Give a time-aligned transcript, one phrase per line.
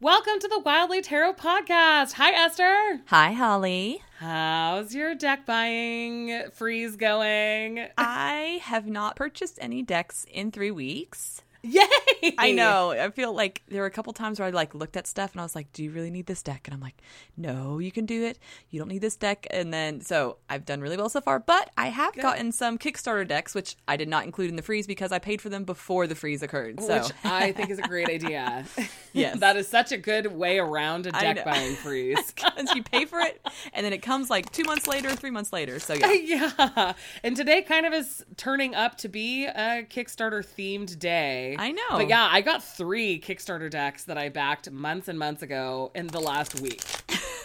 [0.00, 2.12] Welcome to the Wildly Tarot podcast.
[2.12, 3.00] Hi, Esther.
[3.06, 4.00] Hi, Holly.
[4.20, 7.84] How's your deck buying freeze going?
[7.98, 11.42] I have not purchased any decks in three weeks.
[11.62, 12.34] Yay!
[12.38, 12.90] I know.
[12.90, 15.40] I feel like there were a couple times where I like looked at stuff and
[15.40, 16.96] I was like, "Do you really need this deck?" And I'm like,
[17.36, 18.38] "No, you can do it.
[18.70, 21.70] You don't need this deck." And then so I've done really well so far, but
[21.76, 25.12] I have gotten some Kickstarter decks which I did not include in the freeze because
[25.12, 26.80] I paid for them before the freeze occurred.
[26.80, 28.64] So Which I think is a great idea.
[29.14, 29.40] Yes.
[29.40, 32.18] that is such a good way around a deck buying freeze.
[32.38, 33.40] Because you pay for it
[33.72, 35.80] and then it comes like two months later, three months later.
[35.80, 36.12] So yeah.
[36.12, 36.92] yeah.
[37.24, 41.47] And today kind of is turning up to be a Kickstarter themed day.
[41.56, 41.82] I know.
[41.90, 46.08] But yeah, I got three Kickstarter decks that I backed months and months ago in
[46.08, 46.82] the last week.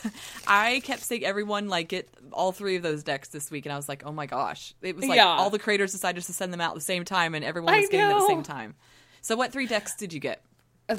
[0.47, 3.75] I kept seeing everyone like get all three of those decks this week, and I
[3.77, 4.73] was like, oh my gosh!
[4.81, 5.27] It was like Yeah.
[5.27, 7.79] all the creators decided to send them out at the same time, and everyone I
[7.81, 8.75] was getting them at the same time.
[9.21, 10.43] So, what three decks did you get?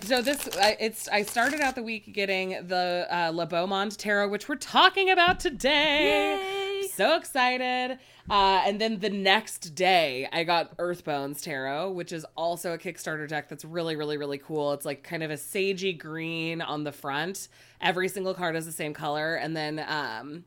[0.03, 1.09] So this, I, it's.
[1.09, 5.11] I started out the week getting the uh, Le Beau Monde Tarot, which we're talking
[5.11, 6.39] about today.
[6.83, 6.89] Yay!
[6.89, 7.99] So excited!
[8.31, 13.29] Uh, and then the next day, I got Earthbones Tarot, which is also a Kickstarter
[13.29, 14.73] deck that's really, really, really cool.
[14.73, 17.49] It's like kind of a sagey green on the front.
[17.81, 20.45] Every single card is the same color, and then um,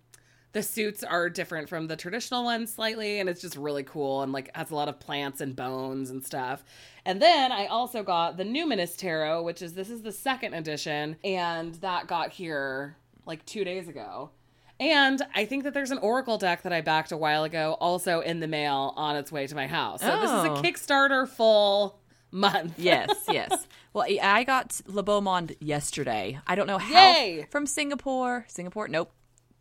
[0.53, 4.31] the suits are different from the traditional ones slightly and it's just really cool and
[4.31, 6.63] like has a lot of plants and bones and stuff
[7.05, 11.15] and then i also got the numinous tarot which is this is the second edition
[11.23, 12.95] and that got here
[13.27, 14.31] like two days ago
[14.79, 18.19] and i think that there's an oracle deck that i backed a while ago also
[18.21, 20.53] in the mail on its way to my house so this is Oh.
[20.55, 21.99] a kickstarter full
[22.31, 23.67] month Yes, yes.
[23.93, 26.39] Well, I- I got Le Beau Monde yesterday.
[26.45, 27.47] I don't know how Yay!
[27.49, 28.45] from Singapore.
[28.49, 28.87] Singapore?
[28.89, 29.11] Nope.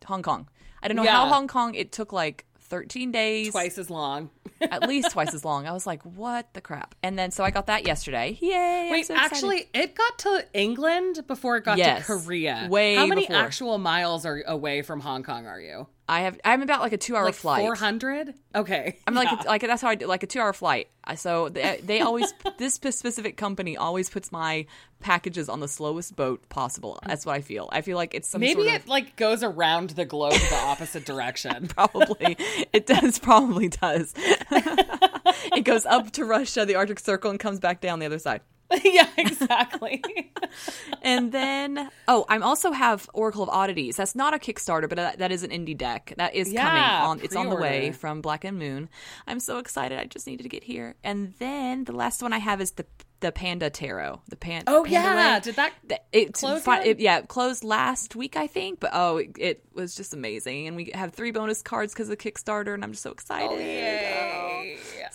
[0.05, 0.47] Hong Kong.
[0.83, 1.11] I don't know Yeah.
[1.15, 1.73] how Hong Kong.
[1.73, 3.51] It took like 13 days.
[3.51, 4.29] twice as long
[4.61, 5.67] at least twice as long.
[5.67, 6.95] I was like, what the crap?
[7.03, 8.37] And then so I got that yesterday.
[8.41, 8.89] Yay!
[8.91, 12.67] Wait, so actually, it got to England before it got Yes, to Korea.
[12.69, 13.35] way How many before.
[13.37, 15.87] actual miles are away from Hong Kong are you?
[16.09, 16.39] I have.
[16.45, 17.61] I'm about like a two hour Like flight.
[17.61, 18.33] four hundred?
[18.55, 18.97] Okay.
[19.05, 19.43] I'm like Yeah.
[19.45, 20.89] like that's how I do like a two hour flight.
[21.15, 24.65] So they, they always this specific company always puts my
[24.99, 26.97] packages on the slowest boat possible.
[27.05, 27.67] That's what I feel.
[27.73, 30.55] I feel like it's some maybe sort it of, like goes around the globe the
[30.55, 31.67] opposite direction.
[31.75, 32.37] probably
[32.71, 34.13] it does probably does.
[34.51, 38.41] it goes up to Russia, the Arctic Circle, and comes back down the other side.
[38.83, 40.03] yeah, exactly.
[41.01, 43.95] And then, oh, I'm also have Oracle of Oddities.
[43.95, 46.13] That's not a Kickstarter, but that, that is an indie deck.
[46.17, 47.19] That is Yeah, coming on.
[47.21, 48.89] It's on the way from Black and Moon.
[49.25, 49.97] I'm so excited.
[49.97, 50.95] I just needed to get here.
[51.03, 52.85] And then the last one I have is the
[53.19, 54.21] the Panda Tarot.
[54.29, 55.41] The pan- Oh Panda yeah, Way.
[55.41, 55.73] did that?
[56.11, 58.79] It, close fi- it- yeah, it closed last week, I think.
[58.79, 62.17] But oh, it, it was just amazing, and we have three bonus cards because of
[62.19, 63.49] Kickstarter, and I'm just so oh, excited.
[63.51, 64.06] Oh, yay.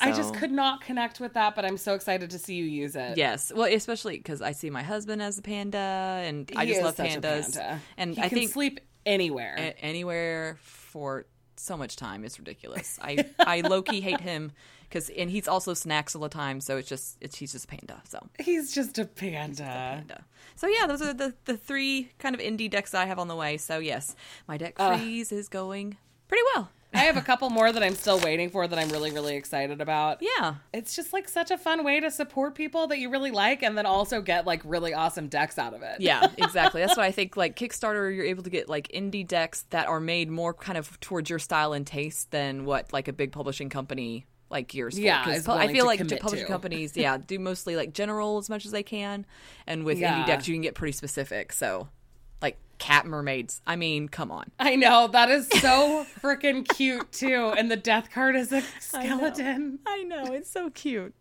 [0.03, 2.97] I just could not connect with that, but I'm so excited to see you use
[2.97, 3.17] it.
[3.17, 5.79] Yes, well, especially because I see my husband as a panda,
[6.25, 7.57] and I just love a pandas.
[7.57, 7.81] panda.
[7.97, 9.55] And he I can think sleep anywhere.
[9.59, 11.27] a- anywhere for
[11.57, 12.25] so much time.
[12.25, 12.99] It's ridiculous.
[13.03, 14.53] I I low key hate him
[14.89, 16.61] because and he's also snacks all the time.
[16.61, 18.03] So it's just it's he's just a panda.
[18.09, 19.63] So He's just a panda.
[19.65, 20.25] panda.
[20.57, 23.37] So yeah, those are the the three kind of indie decks I have on the
[23.37, 23.57] way.
[23.59, 24.17] So yes,
[24.49, 25.97] my deck freeze is going
[26.29, 26.71] pretty well.
[26.95, 29.81] I have a couple more that I'm still waiting for that I'm really, really excited
[29.81, 30.19] about.
[30.21, 30.57] Yeah.
[30.73, 33.77] It's just like such a fun way to support people that you really like and
[33.79, 36.01] then also get like really awesome decks out of it.
[36.01, 36.81] Yeah, exactly.
[36.83, 37.37] That's why I think.
[37.37, 41.01] Like Kickstarter, you're able to get like indie decks that are made more kind of
[41.01, 45.23] towards your style and taste than what like a big publishing company like gears Yeah,
[45.25, 46.53] pu- I feel like publishing to.
[46.53, 49.25] companies, yeah, do mostly like general as much as they can,
[49.67, 50.13] and with Yeah.
[50.23, 51.55] indie decks, you can get pretty specific.
[51.55, 51.89] So,
[52.83, 53.63] cat mermaids.
[53.67, 54.51] I mean, come on.
[54.59, 55.07] I know.
[55.09, 57.53] That is so freaking cute too.
[57.57, 59.79] And the death card is a skeleton.
[59.87, 61.15] I know it's so cute.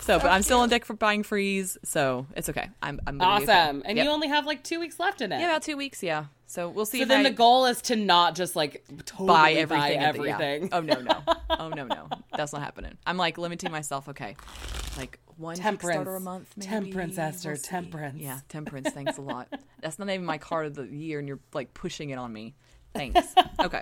[0.00, 2.68] So, but I'm still on deck for buying freeze, so it's okay.
[2.82, 3.52] I'm, I'm gonna be okay.
[3.64, 3.82] Awesome.
[3.84, 4.04] And Yep.
[4.04, 5.40] you only have like two weeks left in it.
[5.40, 6.02] yeah, about two weeks.
[6.02, 7.00] Yeah, so we'll see.
[7.00, 9.98] so then I, the goal is to not just like totally buy everything.
[9.98, 10.34] Buy at the- yeah.
[10.38, 10.68] everything.
[10.72, 12.96] Oh no, no, oh no, no, that's not happening.
[13.06, 14.08] I'm like limiting myself.
[14.08, 14.36] Okay,
[14.96, 16.06] like one Temperance.
[16.08, 16.52] Kickstarter a month.
[16.56, 16.68] Maybe.
[16.68, 18.20] Temperance, Esther, We'll temperance.
[18.20, 18.90] Yeah, temperance.
[18.90, 19.48] Thanks a lot.
[19.80, 22.54] That's not even my card of the year, and you're like pushing it on me.
[22.94, 23.34] Thanks.
[23.60, 23.80] Okay.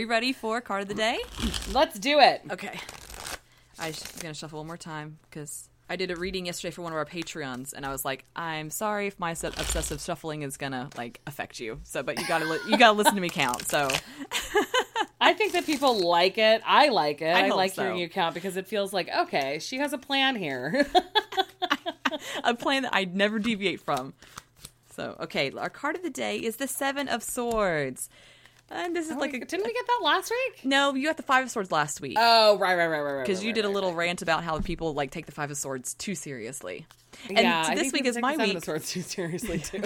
[0.00, 1.18] We ready for card of the day?
[1.72, 2.40] Let's do it.
[2.50, 2.80] Okay.
[3.78, 6.96] I'm gonna shuffle one more time because I did a reading yesterday for one of
[6.96, 11.20] our Patreons, and I was like, I'm sorry if my obsessive shuffling is gonna like
[11.26, 11.80] affect you.
[11.82, 13.68] So, but you gotta li- you gotta listen to me count.
[13.68, 13.90] So,
[15.20, 16.62] I think that people like it.
[16.64, 17.36] I like it.
[17.36, 17.82] I I, like so.
[17.82, 20.86] hearing you count because it feels like okay, she has a plan here.
[22.44, 24.14] a plan that I'd never deviate from.
[24.94, 28.08] So, okay, our card of the day is the Seven of Swords.
[28.72, 29.38] And this is oh, like a.
[29.40, 30.64] Didn't we get that last week?
[30.64, 32.16] No, you got the Five of Swords last week.
[32.18, 33.26] Oh, right, right, right, right, right.
[33.26, 34.06] Because right, you right, did a little right.
[34.06, 36.86] rant about how people like take the Five of Swords too seriously.
[37.28, 38.56] And yeah, so this week is my the Seven week.
[38.58, 39.82] of Swords too seriously too.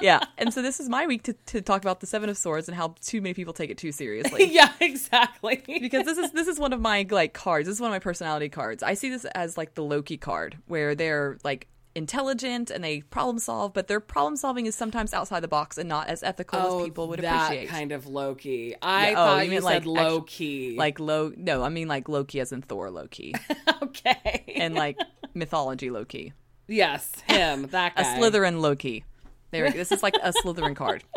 [0.00, 2.68] yeah, and so this is my week to, to talk about the Seven of Swords
[2.68, 4.44] and how too many people take it too seriously.
[4.52, 5.62] yeah, exactly.
[5.66, 7.66] because this is this is one of my like cards.
[7.66, 8.82] This is one of my personality cards.
[8.82, 13.38] I see this as like the Loki card, where they're like intelligent and they problem
[13.38, 16.66] solve, but their problem solving is sometimes outside the box and not as ethical as
[16.72, 17.68] oh, people would Oh, that appreciate.
[17.68, 18.74] kind of Loki.
[18.80, 20.76] I Yeah, oh, thought you you, said like, low key.
[20.76, 23.34] like low, no, I mean like Loki as in Thor Loki,
[23.82, 24.98] okay, and like
[25.34, 26.32] mythology Loki,
[26.68, 28.18] yes, him, that a guy.
[28.18, 29.04] Slytherin Loki.
[29.50, 31.02] There, this is like a Slytherin card.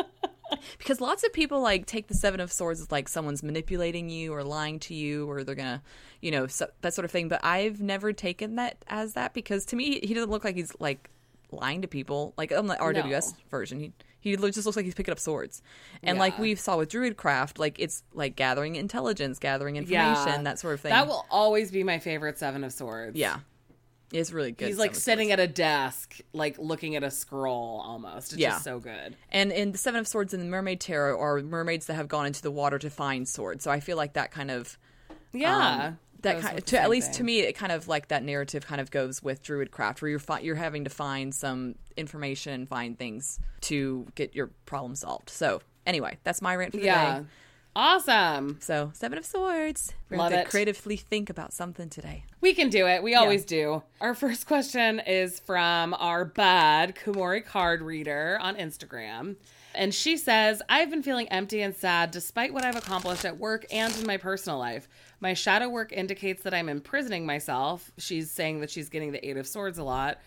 [0.78, 4.34] Because lots of people like take the Seven of Swords as like someone's manipulating you
[4.34, 5.82] or lying to you or they're gonna,
[6.22, 7.28] you know, so, that sort of thing.
[7.28, 10.72] But I've never taken that as that because to me he doesn't look like he's
[10.80, 11.10] like
[11.52, 12.34] lying to people.
[12.38, 13.38] Like on the RWS No.
[13.50, 15.62] version, he he just looks like he's picking up swords.
[16.02, 16.42] And like Yeah.
[16.42, 20.80] we saw with Druidcraft, like it's like gathering intelligence, gathering information, Yeah, that sort of
[20.80, 20.92] thing.
[20.92, 23.18] That will always be my favorite Seven of Swords.
[23.18, 23.40] yeah,
[24.14, 24.68] it's really good.
[24.68, 28.34] He's like sitting at a desk, like looking at a scroll almost.
[28.34, 28.52] It's Yeah.
[28.52, 29.16] just so good.
[29.32, 32.26] And in the Seven of Swords and the Mermaid Tarot are mermaids that have gone
[32.28, 33.64] into the water to find swords.
[33.64, 34.78] So I feel like that kind of
[35.34, 35.86] Yeah.
[35.88, 38.66] um, that kind the to, at least to me it kind of like that narrative
[38.66, 42.98] kind of goes with druidcraft where you're fi- you're having to find some information find
[42.98, 47.20] things to get your problem solved so anyway that's my rant for the Yeah.
[47.20, 47.26] day
[47.76, 48.58] Awesome.
[48.62, 50.50] so seven of swords we're Love to it.
[50.50, 53.02] creatively think about something today We can do it.
[53.02, 53.82] We always do.
[54.00, 59.38] Our first question is from our bud, Kumori Card Reader on Instagram.
[59.76, 63.66] And she says, I've been feeling empty and sad despite what I've accomplished at work
[63.72, 64.88] and in my personal life.
[65.20, 67.92] My shadow work indicates that I'm imprisoning myself.
[67.98, 70.20] She's saying that she's getting the Eight of Swords a lot.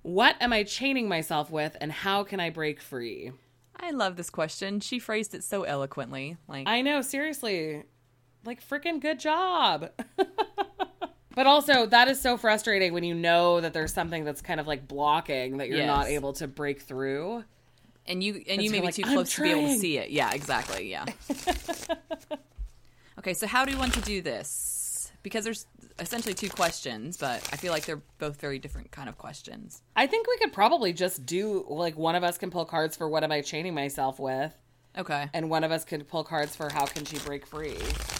[0.00, 3.32] What am I chaining myself with, and how can I break free?
[3.80, 7.84] I love this question she phrased it so eloquently like I know, seriously.
[8.44, 9.90] Like, freaking good job.
[11.34, 14.66] but also, that is so frustrating when you know that there's something that's kind of
[14.66, 17.44] like blocking that you're not able to break through.
[18.06, 20.10] and you and you may be like, too close to be able to see it
[20.10, 21.04] yeah exactly yeah
[23.18, 25.66] okay so how do you want to do this because there's
[25.98, 29.82] essentially two questions but i feel like they're both very different kind of questions.
[29.94, 33.08] I think we could probably just do like one of us can pull cards for
[33.08, 34.52] what am I chaining myself with,
[34.96, 35.28] okay.
[35.34, 37.78] And one of us can pull cards for how can she break free.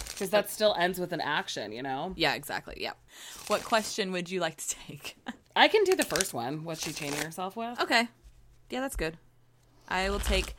[0.09, 2.13] Because that still ends with an action, you know?
[2.15, 2.93] yeah exactly yeah.
[3.47, 5.17] What question would you like to take?
[5.55, 6.63] I can do the first one.
[6.63, 7.79] What's she chaining herself with?
[7.81, 8.07] okay.
[8.69, 9.17] Yeah that's good.
[9.87, 10.53] I will take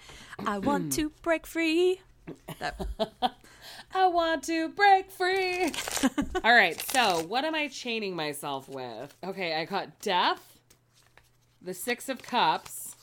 [0.46, 0.88] i want hmm.
[0.90, 2.00] to break free
[2.58, 2.80] that
[3.94, 5.72] I want to break free.
[6.44, 9.16] All right, so what am I chaining myself with?
[9.24, 10.58] Okay, I got death,
[11.62, 12.96] the six of cups,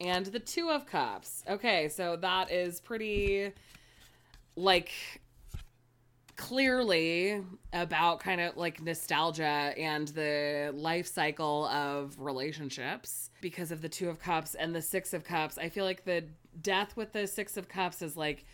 [0.00, 1.44] and the two of cups.
[1.48, 3.52] Okay, so that is pretty
[4.56, 4.90] like
[6.36, 7.42] clearly
[7.72, 14.08] about kind of like nostalgia and the life cycle of relationships because of the two
[14.08, 15.58] of cups and the six of cups.
[15.58, 16.24] I feel like the
[16.60, 18.44] death with the six of cups is like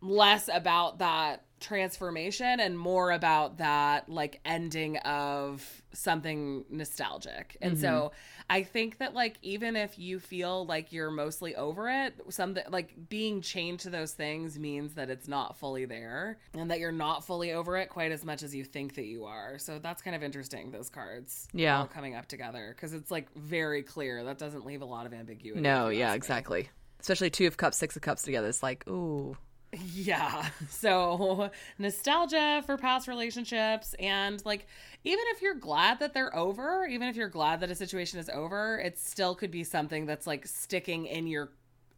[0.00, 7.56] less about that transformation and more about that like ending of something nostalgic.
[7.62, 8.16] And so mm-hmm.
[8.50, 13.08] I think that like even if you feel like you're mostly over it, something like
[13.08, 17.24] being chained to those things means that it's not fully there and that you're not
[17.24, 19.58] fully over it quite as much as you think that you are.
[19.58, 21.78] So that's kind of interesting those cards Yeah.
[21.78, 24.22] all coming up together because it's like very clear.
[24.24, 25.62] That doesn't leave a lot of ambiguity.
[25.62, 26.64] no yeah exactly.
[26.64, 26.68] me.
[27.04, 29.36] Especially two of cups six of cups together it's like ooh
[29.92, 30.48] Yeah.
[30.68, 34.66] So nostalgia for past relationships and like
[35.04, 38.30] even if you're glad that they're over, even if you're glad that a situation is
[38.30, 41.50] over, it still could be something that's like sticking in your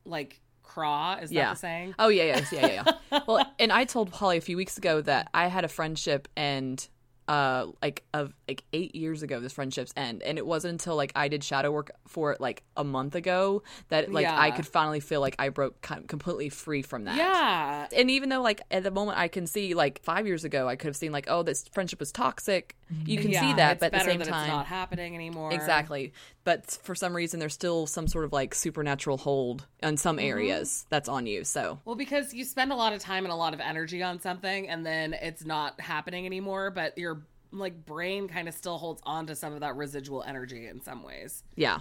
[0.05, 1.95] like craw, is yeah that the saying?
[1.99, 3.21] oh yeah yeah yeah yeah, yeah.
[3.29, 6.89] well and i told holly a few weeks ago that i had a friendship and
[7.29, 11.11] uh like of like eight years ago this friendship's end and it wasn't until like
[11.17, 15.01] i did shadow work for it like a month ago that like i could finally
[15.01, 17.89] feel like i broke com- completely free from that Yeah.
[17.97, 20.77] and even though like at the moment i can see like five years ago i
[20.77, 23.87] could have seen like oh this friendship was toxic you can yeah, see that but
[23.87, 25.53] at the same time it's not happening anymore.
[25.53, 26.13] Exactly.
[26.45, 30.27] But for some reason, there's still some sort of like supernatural hold in some Mm-hmm.
[30.29, 31.43] areas that's on you.
[31.43, 34.21] So, Well, because you spend a lot of time and a lot of energy on
[34.21, 37.16] something and then it's not happening anymore, but your
[37.53, 41.03] like brain kind of still holds on to some of that residual energy in some
[41.03, 41.43] ways.
[41.55, 41.81] yeah.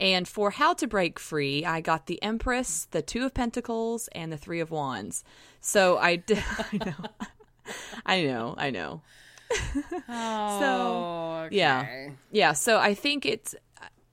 [0.00, 4.32] And for how to break free, I got the Empress, the Two of Pentacles, and
[4.32, 5.24] the Three of Wands.
[5.60, 6.38] So I did.
[6.72, 6.94] I know.
[8.06, 8.54] I know.
[8.56, 9.02] I know.
[10.08, 11.56] Oh, okay.
[11.56, 12.10] Yeah.
[12.30, 12.52] Yeah.
[12.52, 13.54] So I think it's.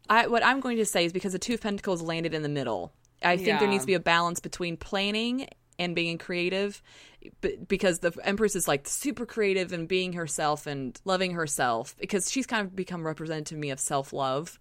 [0.09, 2.49] I what I'm going to say is because the Two of Pentacles landed in the
[2.49, 2.91] middle.
[3.23, 6.81] I think there needs to be a balance between planning and being creative,
[7.41, 12.31] but because the Empress is like super creative and being herself and loving herself because
[12.31, 14.59] she's kind of become represented to me of self love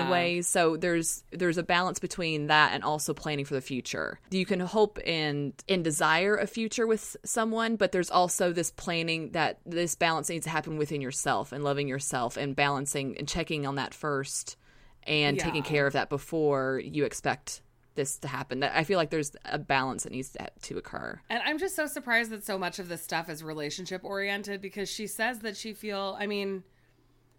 [0.00, 0.42] in a way.
[0.42, 4.18] So there's there's a balance between that and also planning for the future.
[4.30, 9.32] You can hope and and desire a future with someone, but there's also this planning
[9.32, 13.66] that this balance needs to happen within yourself and loving yourself and balancing and checking
[13.66, 14.56] on that first
[15.04, 17.62] and taking care of that before you expect
[17.98, 18.60] this to happen.
[18.60, 21.20] That I feel like there's a balance that needs to, to occur.
[21.28, 24.88] And I'm just so surprised that so much of this stuff is relationship oriented because
[24.88, 26.62] she says that she feel I mean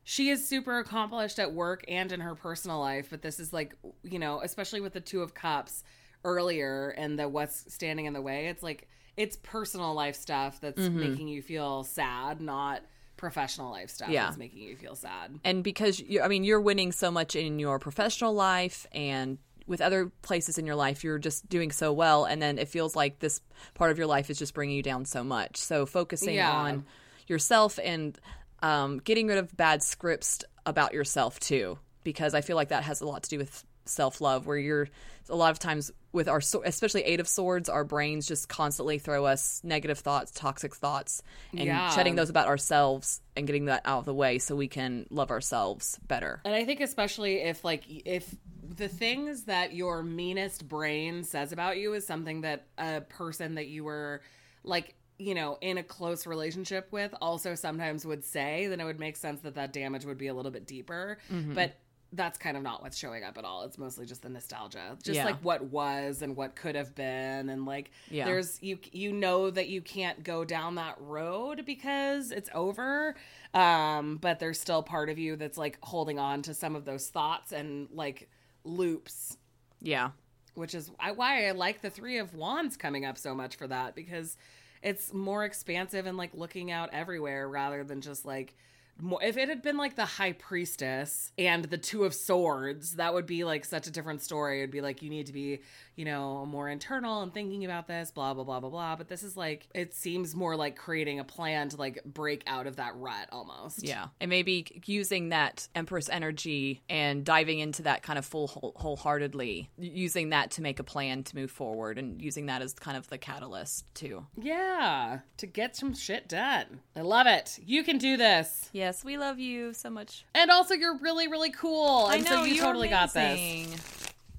[0.03, 3.75] she is super accomplished at work and in her personal life, but this is like,
[4.03, 5.83] you know, especially with the 2 of cups
[6.23, 8.87] earlier and the what's standing in the way, it's like
[9.17, 10.99] it's personal life stuff that's Mm-hmm.
[10.99, 12.81] making you feel sad, not
[13.17, 14.25] professional life stuff Yeah.
[14.25, 15.39] that's making you feel sad.
[15.43, 19.37] and because you, I mean you're winning so much in your professional life and
[19.69, 22.95] with other places in your life you're just doing so well and then it feels
[22.95, 23.39] like this
[23.75, 26.51] part of your life is just bringing you down so much so focusing Yeah.
[26.51, 26.85] on
[27.27, 28.19] yourself and
[28.61, 32.99] um, getting rid of bad scripts about yourself too because i feel like that has
[33.01, 34.87] a lot to do with self-love where you're
[35.29, 39.25] a lot of times with our especially eight of swords our brains just constantly throw
[39.25, 41.21] us negative thoughts toxic thoughts
[41.53, 41.89] and Yeah.
[41.91, 45.31] shedding those about ourselves and getting that out of the way so we can love
[45.31, 48.35] ourselves better And I think especially if like if
[48.79, 53.67] the things that your meanest brain says about you is something that a person that
[53.67, 54.21] you were
[54.63, 58.99] like you know in a close relationship with also sometimes would say then it would
[58.99, 61.53] make sense that that damage would be a little bit deeper Mm-hmm.
[61.53, 61.75] but
[62.11, 65.17] that's kind of not what's showing up at all it's mostly just the nostalgia just
[65.17, 65.25] Yeah.
[65.25, 68.25] like what was and what could have been and like Yeah.
[68.25, 73.15] there's you you know that you can't go down that road because it's over
[73.53, 77.09] um but there's still part of you that's like holding on to some of those
[77.09, 78.27] thoughts and like
[78.63, 79.37] loops.
[79.81, 80.11] Yeah.
[80.55, 83.95] Which is why I like the 3 of wands coming up so much for that
[83.95, 84.37] because
[84.81, 88.55] it's more expansive and like looking out everywhere rather than just like
[89.01, 93.13] more, if it had been like the high priestess and the two of swords that
[93.13, 94.59] would be like such a different story.
[94.59, 95.59] It'd be like you need to be
[95.95, 98.95] you know more internal and thinking about this blah blah blah blah blah.
[98.95, 102.67] But this is like it seems more like creating a plan to like break out
[102.67, 103.83] of that rut almost.
[103.83, 104.07] Yeah.
[104.19, 109.69] And maybe using that Empress energy and diving into that kind of full whole, wholeheartedly,
[109.77, 113.07] using that to make a plan to move forward and using that as kind of
[113.09, 114.25] the catalyst too.
[114.41, 115.19] yeah.
[115.37, 116.81] To get some shit done.
[116.95, 117.59] I love it.
[117.65, 120.25] You can do this Yes, we love you so much.
[120.33, 122.07] And also, you're really, really cool.
[122.07, 123.77] And so you you're totally got this.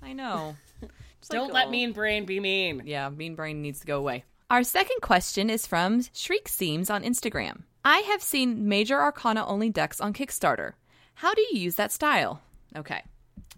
[0.02, 0.57] I know.
[1.28, 1.71] Don't let oh.
[1.71, 2.83] mean brain be mean.
[2.85, 4.25] Yeah, mean brain needs to go away.
[4.50, 7.62] Our second question is from Shriek Seams on Instagram.
[7.85, 10.73] I have seen major arcana only decks on Kickstarter.
[11.14, 12.42] How do you use that style?
[12.75, 13.04] Okay.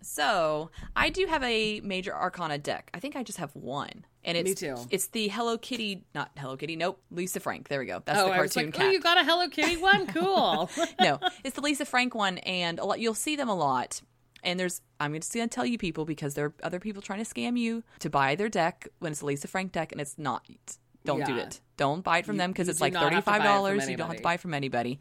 [0.02, 2.90] So, I do have a major arcana deck.
[2.94, 4.04] I think I just have one.
[4.25, 4.76] And it's Me too.
[4.90, 7.68] it's the Hello Kitty, not Hello Kitty, nope, Lisa Frank.
[7.68, 8.02] There we go.
[8.04, 10.06] That's Oh, the cartoon like, oh, cat oh, you got a Hello Kitty one?
[10.12, 10.71] Cool.
[11.00, 14.00] no, it's the Lisa Frank one, and a lot you'll see them a lot.
[14.44, 17.28] And there's, I'm just gonna tell you people because there are other people trying to
[17.35, 20.44] scam you to buy their deck when it's a Lisa Frank deck, and it's not.
[21.04, 21.61] Don't do it.
[21.76, 23.88] Don't buy it from You- them because it's like thirty to it five dollars.
[23.88, 25.00] You don't have to buy from anybody.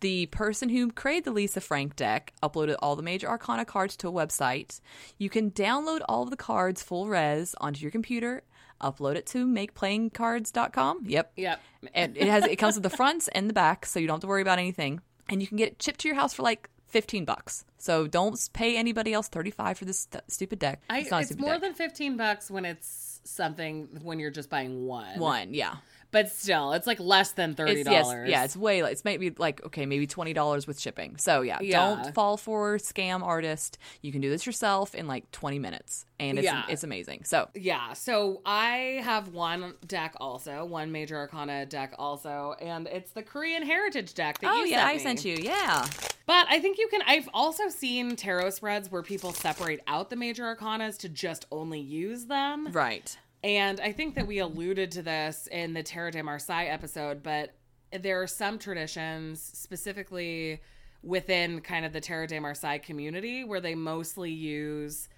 [0.00, 4.08] The person who created the Lisa Frank deck uploaded all the major arcana cards to
[4.08, 4.80] a website.
[5.18, 8.42] You can download all of the cards full res onto your computer,
[8.80, 11.04] upload it to makeplayingcards.com.
[11.06, 11.60] Yep yep.
[11.94, 14.20] and it has it comes with the fronts and the back, so you don't have
[14.22, 15.00] to worry about anything.
[15.28, 17.64] And you can get it shipped to your house for like fifteen bucks.
[17.78, 20.82] So don't pay anybody else thirty five for this st- stupid deck.
[20.90, 21.62] It's it's more deck.
[21.62, 25.18] than 15 bucks when it's something when you're just buying one.
[25.18, 25.54] one.
[25.54, 25.76] Yeah,
[26.14, 27.84] But still, it's like less than $30.
[27.84, 28.82] yes, yeah, it's way.
[28.82, 31.16] Less it's maybe like okay, maybe twenty dollars with shipping.
[31.18, 31.96] So yeah, Yeah.
[32.02, 33.76] don't fall for scam artist.
[34.00, 36.62] You can do this yourself in like twenty minutes, and it's Yeah.
[36.68, 37.24] it's amazing.
[37.24, 43.10] So Yeah, so I have one deck also, one major arcana deck also, and it's
[43.10, 44.98] the Korean Heritage deck that oh you yeah, I me.
[45.00, 45.36] sent you.
[45.40, 45.84] Yeah,
[46.26, 47.02] But I think you can.
[47.06, 51.80] I've also seen tarot spreads where people separate out the major arcanas to just only
[51.80, 52.68] use them.
[52.72, 53.18] right.
[53.44, 57.54] And I think that we alluded to this in the Tarot de Marseille episode, but
[57.92, 60.62] there are some traditions, specifically
[61.02, 65.10] within kind of the Tarot de Marseille community, where they mostly use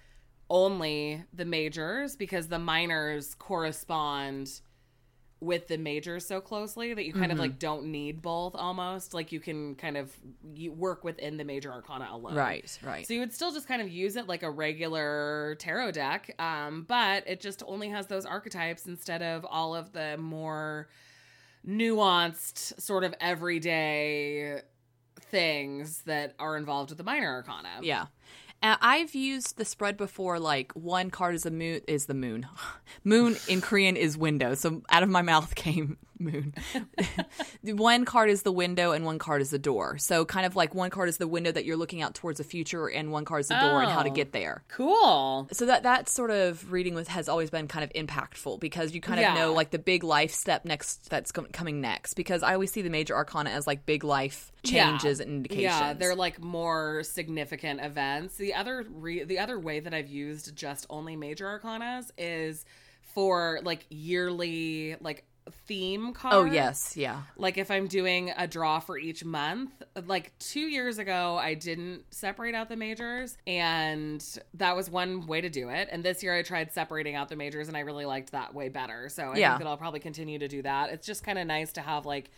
[0.49, 4.59] only the majors because the minors correspond
[5.39, 9.31] with the majors so closely that you kind of like don't need both almost like
[9.31, 10.11] you can kind of
[10.55, 13.05] you work within the major arcana alone Right, right.
[13.05, 16.85] so you would still just kind of use it like a regular tarot deck um,
[16.87, 20.89] but it just only has those archetypes instead of all of the more
[21.67, 24.61] nuanced sort of everyday
[25.19, 28.05] things that are involved with the minor arcana Yeah.
[28.61, 30.39] I've used the spread before.
[30.39, 32.47] Like one card is moon is the moon.
[33.03, 34.53] Moon in Korean is window.
[34.53, 36.53] So out of my mouth came moon.
[37.63, 39.97] one card is the window and one card is the door.
[39.97, 42.43] So kind of like one card is the window that you're looking out towards the
[42.43, 44.13] future, and one card is the door and how to Oh.
[44.13, 44.63] get there.
[44.69, 48.93] cool So that that sort of reading with has always been kind of impactful because
[48.93, 49.33] you kind of Yeah.
[49.35, 52.13] know like the big life step next that's com- coming next.
[52.15, 55.23] Because I always see the major arcana as like big life changes Yeah.
[55.23, 55.63] and indications.
[55.63, 58.37] Yeah, they're like more significant events.
[58.37, 62.65] The other re- the other way that I've used just only major arcanas is
[63.13, 65.23] for like yearly like
[65.65, 66.35] theme cards.
[66.35, 67.23] oh yes, yeah.
[67.37, 69.71] Like if I'm doing a draw for each month,
[70.05, 74.23] like 2 years ago I didn't separate out the majors and
[74.55, 75.89] that was one way to do it.
[75.91, 78.69] And this year I tried separating out the majors and I really liked that way
[78.69, 79.09] better.
[79.09, 79.51] So I Yeah.
[79.51, 80.91] think that I'll probably continue to do that.
[80.91, 82.29] It's just kind of nice to have like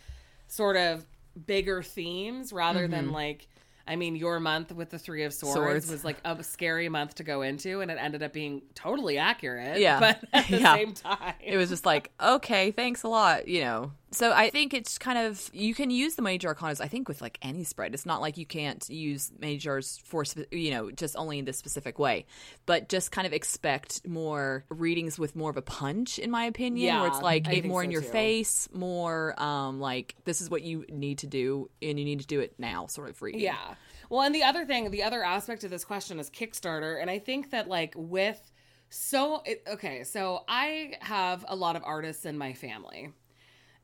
[0.48, 1.06] sort of
[1.46, 3.14] bigger themes rather than mm-hmm.
[3.14, 3.46] like
[3.90, 5.54] I mean, your month with the Three of Swords.
[5.54, 5.90] Swords.
[5.90, 9.80] was like a scary month to go into, and it ended up being totally accurate.
[9.80, 9.98] Yeah.
[9.98, 10.76] But at the Yeah.
[10.76, 14.74] same time, it was just like okay thanks a lot you know so i think
[14.74, 17.94] it's kind of you can use the major arcanas i think with like any spread
[17.94, 21.98] it's not like you can't use majors for you know just only in this specific
[21.98, 22.24] way
[22.66, 26.98] but just kind of expect more readings with more of a punch in my opinion
[26.98, 28.08] where it's like it more so in your too.
[28.08, 32.26] face more um like this is what you need to do and you need to
[32.26, 33.74] do it now sort of reading Yeah.
[34.10, 37.20] Well, and the other thing, the other aspect of this question is Kickstarter, and I
[37.20, 38.40] think that like with
[38.90, 43.12] so it, okay, so I have a lot of artists in my family.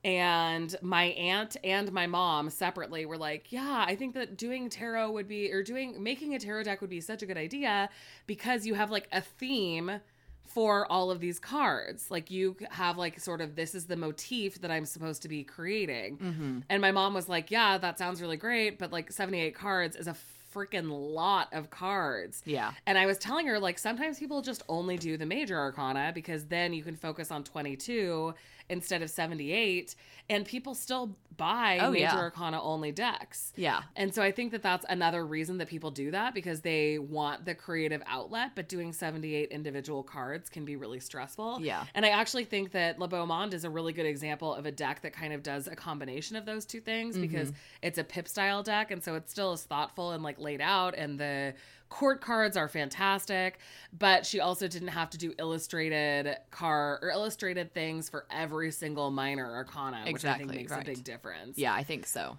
[0.07, 5.11] And my aunt and my mom separately were like, "Yeah, I think that doing tarot
[5.11, 7.89] would be or doing making a tarot deck would be such a good idea
[8.29, 10.01] because you have like a theme
[10.47, 12.09] for all of these cards.
[12.09, 15.43] Like you have like sort of this is the motif that I'm supposed to be
[15.43, 16.19] creating.
[16.19, 16.59] Mm-hmm.
[16.69, 20.07] And my mom was like, "Yeah, that sounds really great, but like 78 cards is
[20.07, 20.15] a
[20.55, 24.97] freaking lot of cards." yeah And I was telling her, like, sometimes people just only
[24.97, 28.33] do the major arcana because then you can focus on 22
[28.69, 29.95] instead of 78.
[30.29, 32.17] And people still buy Oh, major yeah.
[32.17, 33.53] arcana only decks.
[33.57, 36.99] yeah And so I think that that's another reason that people do that because they
[36.99, 41.61] want the creative outlet, but doing 78 individual cards can be really stressful.
[41.61, 41.85] Yeah.
[41.95, 44.73] And I actually think that Le Beau Monde is a really good example of a
[44.73, 47.59] deck that kind of does a combination of those two things because mm-hmm.
[47.83, 48.91] it's a pip style deck.
[48.91, 50.95] And so it still is thoughtful and like laid out.
[50.97, 51.55] And the
[51.89, 53.59] court cards are fantastic.
[53.97, 59.11] But she also didn't have to do illustrated car or illustrated things for every single
[59.11, 60.83] minor arcana, which I think makes right.
[60.83, 61.57] a big difference.
[61.59, 62.37] yeah i think so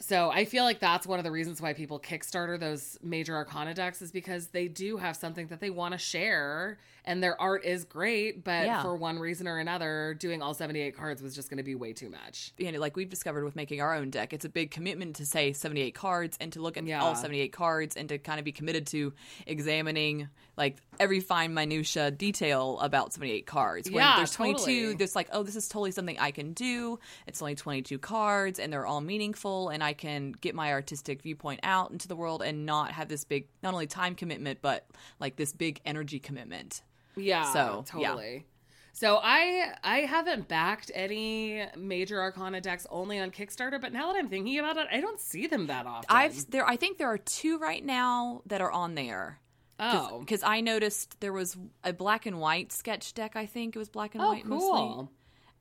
[0.00, 3.74] So I feel like that's one of the reasons why people Kickstarter those major arcana
[3.74, 6.78] decks is because they do have something that they want to share
[7.10, 8.82] and their art is great, but Yeah.
[8.82, 11.92] for one reason or another, doing all 78 cards was just going to be way
[11.92, 12.52] too much.
[12.56, 15.26] you know, like we've discovered with making our own deck, it's a big commitment to
[15.26, 17.02] say 78 cards and to look at Yeah.
[17.02, 19.12] all 78 cards and to kind of be committed to
[19.46, 23.90] examining like every fine minutia detail about 78 cards.
[23.90, 24.94] When Yeah, there's 22, totally.
[24.94, 26.98] there's like, oh, this is totally something I can do.
[27.26, 31.60] It's only 22 cards and they're all meaningful and I can get my artistic viewpoint
[31.62, 34.86] out into the world and not have this big, not only time commitment, but
[35.18, 36.82] like this big energy commitment.
[37.16, 38.08] Yeah, So, yeah.
[38.08, 38.46] totally.
[38.92, 44.18] So I I haven't backed any major arcana decks only on Kickstarter, but now that
[44.18, 46.06] I'm thinking about it, I don't see them that often.
[46.08, 49.38] I've there I think there are two right now that are on there.
[49.78, 53.36] oh because I noticed there was a black and white sketch deck.
[53.36, 55.10] I think it was black and oh white mostly, cool.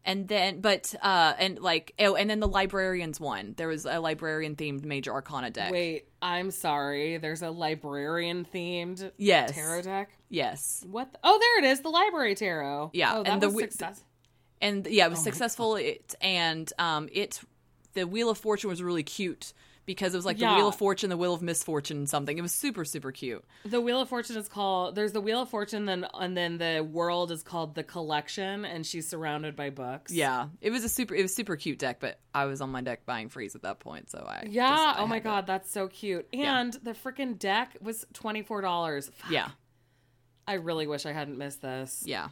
[0.06, 3.54] And then but uh and like oh and then the librarians one.
[3.58, 5.72] There was a librarian themed major arcana deck.
[5.72, 7.18] Wait, I'm sorry.
[7.18, 10.10] There's a librarian themed yes, tarot deck.
[10.30, 11.12] yes, What?
[11.12, 11.82] The- oh, there it is.
[11.82, 12.92] The library tarot.
[12.94, 14.02] Yeah, Oh, that and the was success.
[14.62, 15.76] and yeah, Oh it was successful.
[15.76, 17.42] It and um it
[17.94, 19.54] the wheel of fortune was really cute
[19.90, 22.38] because it was like the wheel of fortune, the wheel of misfortune, something.
[22.38, 23.44] It was super super cute.
[23.66, 24.94] The Wheel of Fortune is called.
[24.94, 28.86] There's the Wheel of Fortune, then and then the world is called the Collection, and
[28.86, 30.12] she's surrounded by books.
[30.12, 32.82] Yeah, it was a super it was super cute deck, but I was on my
[32.82, 34.70] deck buying freeze at that point, so I Yeah.
[34.70, 36.28] just- I oh my god, that's so cute.
[36.34, 39.10] And the freaking deck was twenty four dollars.
[39.30, 39.50] yeah.
[40.48, 42.04] I really wish I hadn't missed this.
[42.06, 42.30] Yeah.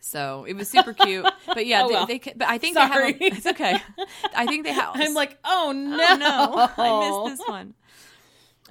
[0.00, 2.06] So it was super cute, but yeah, Oh, they, well.
[2.06, 3.12] they, but I think Sorry.
[3.12, 3.32] they have.
[3.32, 3.76] A, it's okay.
[4.34, 4.92] I think they have.
[4.94, 7.74] I'm like, oh no, oh, no, I missed this one.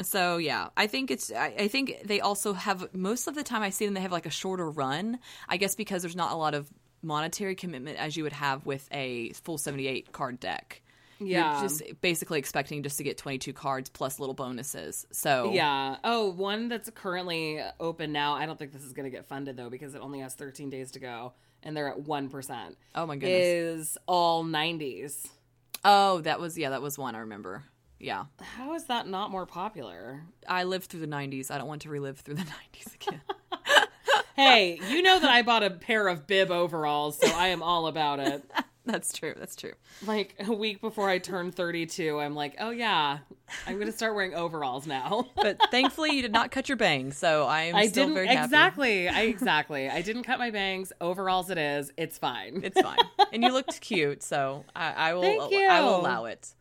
[0.01, 1.31] So yeah, I think it's.
[1.31, 3.93] I, I think they also have most of the time I see them.
[3.93, 5.19] They have like a shorter run.
[5.47, 6.69] I guess because there's not a lot of
[7.01, 10.81] monetary commitment as you would have with a full 78 card deck.
[11.25, 11.53] Yeah.
[11.59, 15.05] You're just basically expecting just to get 22 cards plus little bonuses.
[15.11, 15.97] So Yeah.
[16.03, 18.33] Oh, one that's currently open now.
[18.33, 20.69] I don't think this is going to get funded though because it only has 13
[20.69, 21.33] days to go
[21.63, 22.75] and they're at 1%.
[22.95, 23.41] Oh my goodness.
[23.91, 25.25] Is all 90s.
[25.83, 27.63] oh, that was yeah, that was one I remember.
[27.99, 28.25] Yeah.
[28.41, 30.21] How is that not more popular?
[30.47, 31.49] I lived through the 90s.
[31.49, 32.41] I don't want to relive through the
[32.73, 33.21] 90s again.
[34.35, 37.87] Hey, you know that I bought a pair of bib overalls, so I am all
[37.87, 38.43] about it.
[38.87, 39.33] That's true.
[39.37, 39.73] That's true.
[40.05, 43.19] Like a week before I turned 32, I'm like, oh yeah,
[43.65, 45.27] I'm going to start wearing overalls now.
[45.35, 48.27] But thankfully, you did not cut your bangs, so I am I still didn't very
[48.27, 48.45] happy.
[48.45, 49.09] exactly.
[49.09, 49.89] I exactly.
[49.89, 50.91] I didn't cut my bangs.
[50.99, 51.91] Overalls, it is.
[51.97, 52.61] It's fine.
[52.63, 52.97] It's fine,
[53.31, 55.21] and you looked cute, so I, I will.
[55.21, 56.53] Thank I will allow it.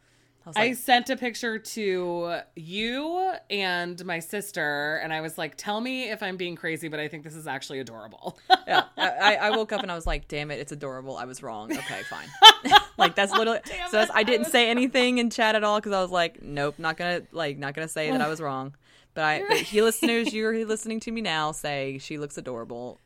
[0.46, 5.54] I was I sent a picture to you and my sister, and I was like,
[5.56, 8.84] "Tell me if I'm being crazy, but I think this is actually adorable." yeah.
[8.96, 11.72] I, I woke up and I was like, "Damn it, it's adorable." I was wrong.
[11.72, 12.28] Okay, fine.
[12.98, 13.60] like that's literally.
[13.64, 16.42] Damn so that's, I didn't say anything in chat at all because I was like,
[16.42, 18.74] "Nope, not gonna like, not gonna say that I was wrong."
[19.14, 21.52] But I, but he listeners, you're listening to me now.
[21.52, 23.00] Say she looks adorable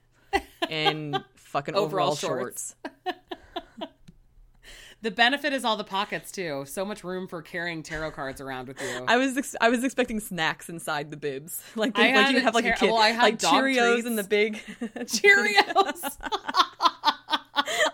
[0.68, 2.74] in fucking overall, Overall shorts.
[2.84, 3.18] shorts.
[5.02, 6.64] The benefit is all the pockets too.
[6.66, 9.04] So much room for carrying tarot cards around with you.
[9.06, 12.54] I was ex- I was expecting snacks inside the bibs, like I like you have
[12.54, 14.06] like a kid, well, I had like Cheerios treats.
[14.06, 16.16] in the big Cheerios.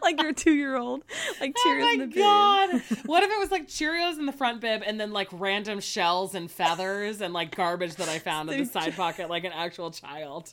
[0.02, 1.02] like your two year old,
[1.40, 2.16] like Oh Cheerios in my the bib.
[2.22, 2.82] god!
[3.06, 6.34] What if it was like Cheerios in the front bib and then like random shells
[6.34, 9.90] and feathers and like garbage that I found in the side pocket, like an actual
[9.90, 10.52] child?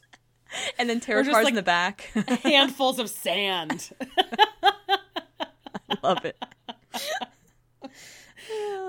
[0.78, 2.10] and then tarot cards like- in the back.
[2.44, 3.90] Handfuls of sand.
[6.04, 6.38] Love it.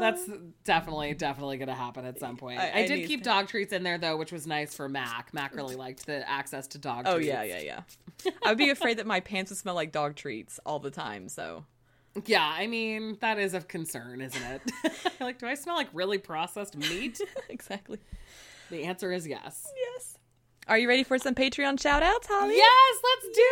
[0.01, 0.29] That's
[0.65, 2.59] definitely, definitely going to happen at some point.
[2.59, 4.89] I- I, I did keep to- dog treats in there though, which was nice for
[4.89, 5.33] Mac.
[5.35, 7.29] Mac really liked the access to dog Oh treats.
[7.29, 8.31] yeah, yeah, yeah.
[8.45, 11.29] I'd be afraid that my pants would smell like dog treats all the time.
[11.29, 11.65] So
[12.25, 14.63] Yeah, I mean, that is of concern, isn't it?
[15.21, 17.21] like, do I smell like really processed meat?
[17.49, 17.99] exactly.
[18.71, 19.69] The answer is yes.
[19.95, 20.19] Yes.
[20.67, 22.57] Are you ready for some Patreon shout outs, Holly?
[22.57, 23.43] Yes, let's do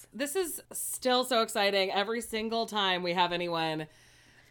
[0.13, 1.91] This is still so exciting.
[1.91, 3.87] Every single time we have anyone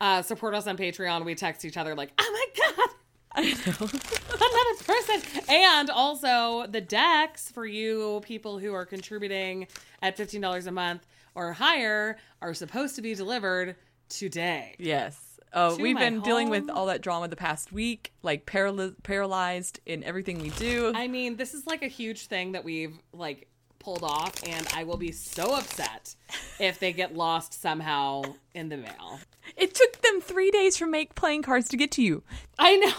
[0.01, 2.89] uh, support us on Patreon, we text each other like, "Oh my god,
[3.33, 3.89] I know.
[4.35, 9.67] another person!" And also the decks for you people who are contributing
[10.01, 13.77] at fifteen dollars a month or higher are supposed to be delivered
[14.09, 14.75] today.
[14.79, 15.27] yes.
[15.53, 19.81] Oh, To we've been dealing with all that drama the past week, like paraly- paralyzed
[19.85, 20.93] in everything we do.
[20.95, 23.49] I mean, this is like a huge thing that we've like
[23.81, 26.15] pulled off, and I will be so upset
[26.61, 28.23] if they get lost somehow
[28.55, 29.21] in the mail.
[29.57, 32.23] It took them three days for make playing cards to get to you.
[32.59, 32.95] I know.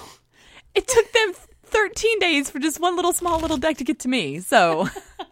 [0.75, 1.33] It took them
[1.65, 4.39] 13 days for just one little small little deck to get to me.
[4.39, 4.89] So,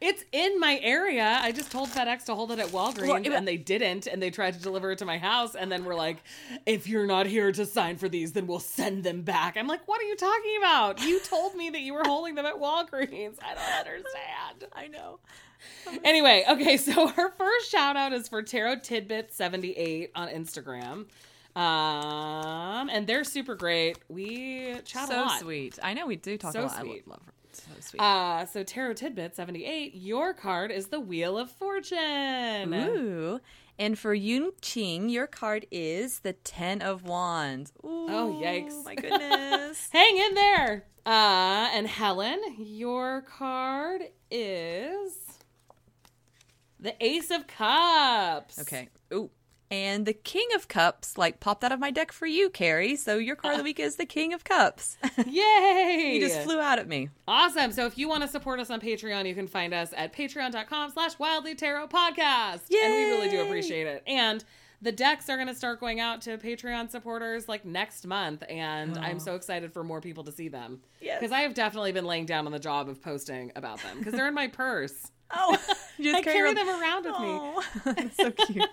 [0.00, 1.38] It's in my area.
[1.40, 4.06] I just told FedEx to hold it at Walgreens, Well, it- and they didn't.
[4.06, 6.18] And they tried to deliver it to my house, and then we're like,
[6.66, 9.86] "If you're not here to sign for these, then we'll send them back." I'm like,
[9.88, 11.00] "What are you talking about?
[11.02, 13.36] You told me that you were holding them at Walgreens.
[13.42, 15.20] I don't understand." I know.
[16.04, 21.06] Anyway, okay, so our first shout out is for Tarot Tidbit 78 on Instagram.
[21.56, 23.98] Um, and they're super great.
[24.08, 25.78] We chat a So sweet.
[25.82, 26.72] I know we do talk So a lot.
[26.76, 27.08] I sweet.
[27.08, 27.32] love her.
[27.54, 28.00] So sweet.
[28.00, 32.72] Uh, so Tarot Tidbit 78, your card is the Wheel of Fortune.
[32.74, 33.40] Ooh.
[33.78, 37.72] And for Yun Qing, your card is the Ten of Wands.
[37.84, 38.84] Ooh, Oh, yikes.
[38.84, 39.88] My goodness.
[39.92, 40.84] Hang in there.
[41.06, 45.12] Uh, and Helen, your card is
[46.78, 48.60] the Ace of Cups.
[48.60, 48.88] okay.
[49.12, 49.30] Ooh.
[49.70, 52.96] And the King of Cups, like, popped out of my deck for you, Carrie.
[52.96, 54.98] So your card of the week is the King of Cups.
[55.26, 56.12] Yay!
[56.14, 57.08] you just flew out at me.
[57.26, 57.72] Awesome.
[57.72, 60.92] So if you want to support us on Patreon, you can find us at patreon.com
[60.92, 62.60] slash wildly tarot podcast.
[62.70, 64.02] And we really do appreciate it.
[64.06, 64.44] And
[64.82, 68.44] the decks are going to start going out to Patreon supporters like next month.
[68.48, 70.80] And I'm so excited for more people to see them.
[71.00, 71.20] Yes.
[71.20, 74.12] Because I have definitely been laying down on the job of posting about them because
[74.12, 75.10] they're in my purse.
[75.30, 75.56] Oh,
[76.00, 77.28] just I carry around- them around with me.
[77.28, 78.68] Oh, that's so cute.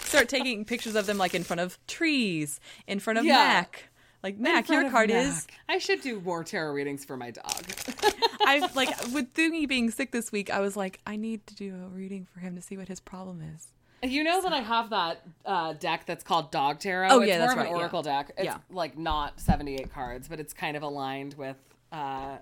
[0.00, 3.34] Start taking pictures of them like in front of trees, in front of Yeah.
[3.34, 3.88] Mac.
[4.22, 5.26] Like Mac, your card Mac.
[5.26, 5.46] is.
[5.68, 7.64] I should do more tarot readings for my dog.
[8.40, 10.50] I like with Doogie being sick this week.
[10.50, 12.98] I was like, I need to do a reading for him to see what his
[12.98, 13.68] problem is.
[14.02, 17.08] You know that I have that uh, deck that's called Dog Tarot.
[17.10, 17.76] Oh, it's yeah, more that's of an right, yeah.
[17.78, 18.32] oracle deck.
[18.36, 18.58] It's Yeah.
[18.70, 21.56] like not seventy eight cards, but it's kind of aligned with
[21.92, 22.36] uh,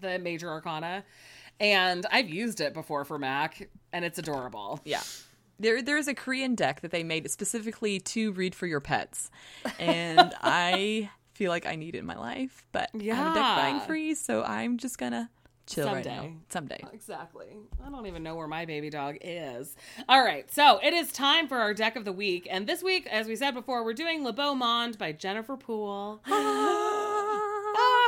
[0.00, 1.04] the major arcana.
[1.60, 4.80] And I've used it before for Mac, and it's adorable.
[4.84, 5.02] Yeah.
[5.58, 9.30] There, there's a Korean deck that they made specifically to read for your pets,
[9.78, 12.66] and I feel like I need it in my life.
[12.72, 13.14] But yeah.
[13.14, 15.30] I have a deck buying free, so I'm just gonna
[15.66, 16.30] chill right now.
[16.50, 16.84] Someday.
[16.92, 17.46] Exactly.
[17.84, 19.74] I don't even know where my baby dog is.
[20.10, 23.06] All right, so it is time for our deck of the week, and this week,
[23.06, 26.20] as we said before, we're doing Le Beau Monde by Jennifer Poole.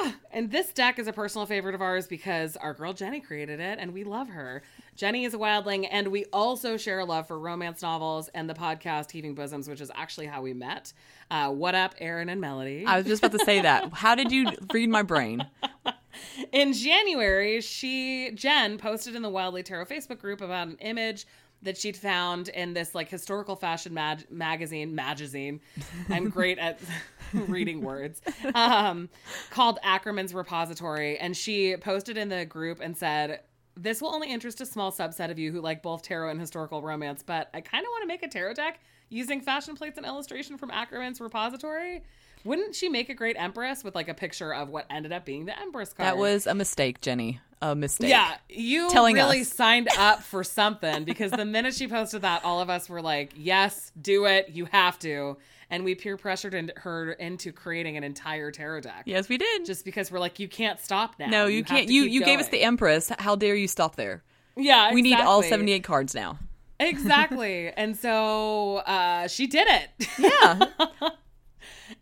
[0.30, 3.78] And this deck is a personal favorite of ours because our girl Jenny created it
[3.80, 4.62] and we love her.
[4.94, 8.54] Jenny is a wildling, and we also share a love for romance novels and the
[8.54, 10.92] podcast Heaving Bosoms, which is actually how we met.
[11.30, 12.84] Uh, what up, Aaron and Melody?
[12.84, 13.92] I was just about to say that.
[13.92, 15.46] How did you read my brain?
[16.52, 21.26] in January, she Jen posted in the Wildly Tarot Facebook group about an image
[21.62, 25.60] that she'd found in this like historical fashion mag- magazine magazine.
[26.08, 26.78] I'm great at
[27.32, 28.22] reading words.
[28.54, 29.08] Um,
[29.50, 33.40] called Ackermann's Repository, and she posted in the group and said.
[33.80, 36.82] This will only interest a small subset of you who like both tarot and historical
[36.82, 40.04] romance, but I kind of want to make a tarot deck using fashion plates and
[40.04, 42.02] illustration from Ackermann's repository.
[42.44, 45.46] Wouldn't she make a great empress with like a picture of what ended up being
[45.46, 46.06] the empress card?
[46.06, 47.40] That was a mistake, Jenny.
[47.60, 48.10] A mistake.
[48.10, 49.52] Yeah, you Telling really us.
[49.52, 53.32] signed up for something because the minute she posted that, all of us were like,
[53.36, 54.50] "Yes, do it.
[54.50, 55.36] You have to."
[55.70, 59.02] And we peer pressured in- her into creating an entire tarot deck.
[59.06, 59.66] Yes, we did.
[59.66, 61.26] Just because we're like, you can't stop now.
[61.28, 61.88] no, you, have can't.
[61.90, 63.10] You you gave us the Empress.
[63.18, 64.22] How dare you stop there?
[64.56, 64.94] yeah.
[64.94, 66.38] We need all 78 cards now.
[66.80, 67.70] exactly.
[67.76, 70.08] And so uh, she did it.
[70.18, 71.08] Yeah.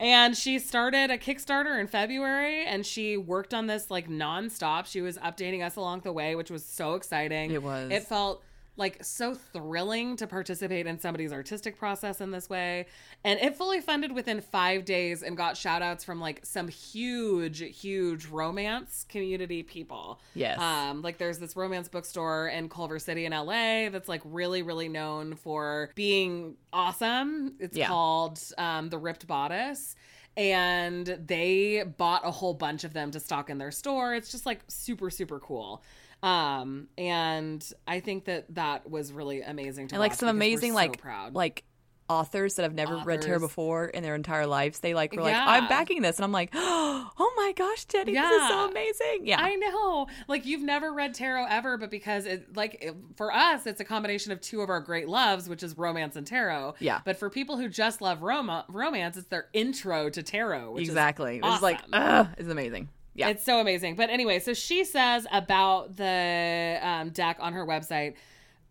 [0.00, 4.86] And she started a Kickstarter in February and she worked on this like nonstop.
[4.86, 7.50] She was updating us along the way, which was so exciting.
[7.50, 7.90] It was.
[7.90, 8.42] It felt
[8.78, 12.86] like so thrilling to participate in somebody's artistic process in this way.
[13.24, 17.60] And it fully funded within five days and got shout outs from like some huge,
[17.80, 20.20] huge romance community people.
[20.34, 20.58] Yes.
[20.60, 24.88] Um, like there's this romance bookstore in Culver City in LA that's like really, really
[24.88, 27.54] known for being awesome.
[27.58, 27.88] It's Yeah.
[27.88, 29.96] called um, The Ripped Bodice.
[30.36, 34.14] And they bought a whole bunch of them to stock in their store.
[34.14, 35.82] It's just like super, super cool.
[36.26, 40.74] Um, and I think that that was really amazing to and like some amazing so
[40.76, 41.36] like proud.
[41.36, 41.62] like
[42.08, 44.80] authors that have never read tarot before in their entire lives.
[44.80, 48.42] They like were like, I'm backing this, and I'm like, oh my gosh, Jenny, this
[48.42, 49.20] is so amazing.
[49.26, 49.40] Yeah.
[49.40, 50.08] I know.
[50.26, 53.84] Like you've never read tarot ever, but because it like it, for us, it's a
[53.84, 56.74] combination of two of our great loves, which is romance and tarot.
[56.80, 57.02] Yeah.
[57.04, 60.72] But for people who just love rom- romance, it's their intro to tarot.
[60.72, 61.36] Which exactly.
[61.36, 62.88] Is It was like, ugh, it's amazing.
[63.16, 63.28] Yeah.
[63.28, 63.96] It's so amazing.
[63.96, 68.14] But anyway, so she says about the um, deck on her website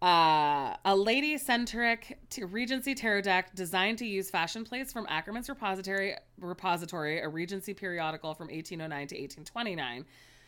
[0.01, 5.49] uh, a lady centric t- Regency tarot deck designed to use fashion plates from Ackermann's
[5.49, 10.05] repository, repository, a Regency periodical from 1809 to 1829.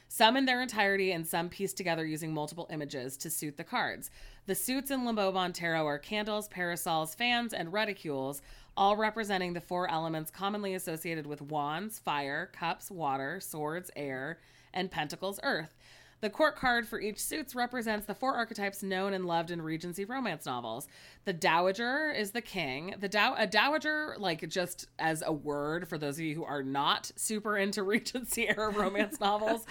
[0.09, 4.11] Some in their entirety and some pieced together using multiple images to suit the cards.
[4.45, 8.41] The suits in Le Beau Monde Tarot are candles, parasols, fans, and reticules,
[8.77, 14.37] all representing the four elements commonly associated with wands, fire, cups, water, swords, air,
[14.73, 15.75] and pentacles, earth.
[16.19, 20.03] The court card for each suits represents the four archetypes known and loved in Regency
[20.03, 20.87] romance novels.
[21.25, 22.95] The dowager is the king.
[22.99, 26.63] The dow- a dowager, like just as a word for those of you who are
[26.63, 29.63] not super into Regency era romance novels,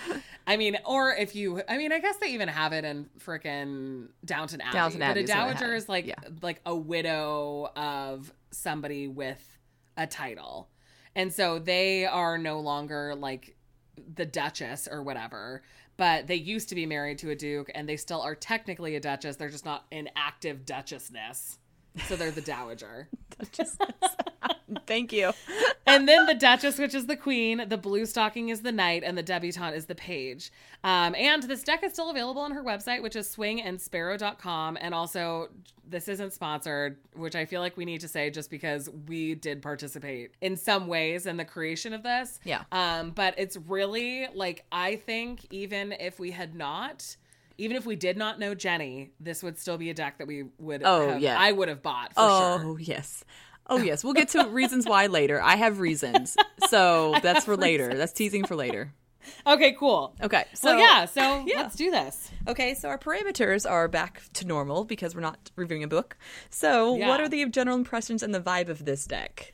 [0.47, 4.09] I mean, or if you, I mean, I guess they even have it in frickin'
[4.25, 4.73] Downton Abbey.
[4.73, 6.15] Downton Abbey but a dowager is like Yeah.
[6.43, 9.59] like a widow of somebody with
[9.97, 10.69] a title,
[11.17, 13.57] and so they are no longer like
[14.15, 15.63] the Duchess or whatever,
[15.97, 19.01] but they used to be married to a Duke and they still are technically a
[19.01, 19.37] Duchess.
[19.37, 21.59] They're just not in active Duchessness.
[22.07, 23.09] So they're the Dowager.
[24.87, 25.33] Thank you.
[25.87, 29.17] and then the Duchess, which is the Queen, the Blue Stocking is the Knight, and
[29.17, 30.51] the Debutante is the Page.
[30.85, 34.79] Um, and this deck is still available on her website, which is swingandsparrow.com.
[34.81, 35.49] And also,
[35.89, 39.63] this isn't sponsored, which I feel like we need to say just because we did
[39.63, 42.41] participate in some ways in the creation of this.
[42.45, 42.63] Yeah.
[42.73, 47.17] Um, but it's really like, I think even if we had not.
[47.59, 50.45] Even if we did not know Jenny, this would still be a deck that we
[50.59, 51.39] would Oh, have, yeah.
[51.39, 52.79] I would have bought for Oh sure.
[52.81, 53.25] yes.
[53.69, 54.05] Oh yes.
[54.05, 55.41] We'll get to reasons why later.
[55.43, 56.37] I have reasons.
[56.69, 57.95] So that's for later.
[57.95, 58.93] That's teasing for later.
[59.45, 60.15] Okay, cool.
[60.23, 60.45] Okay.
[60.55, 61.63] So So yeah, so Yeah.
[61.63, 62.31] let's do this.
[62.47, 66.17] Okay, so our parameters are back to normal because we're not reviewing a book.
[66.49, 67.09] So, Yeah.
[67.09, 69.53] what are the general impressions and the vibe of this deck?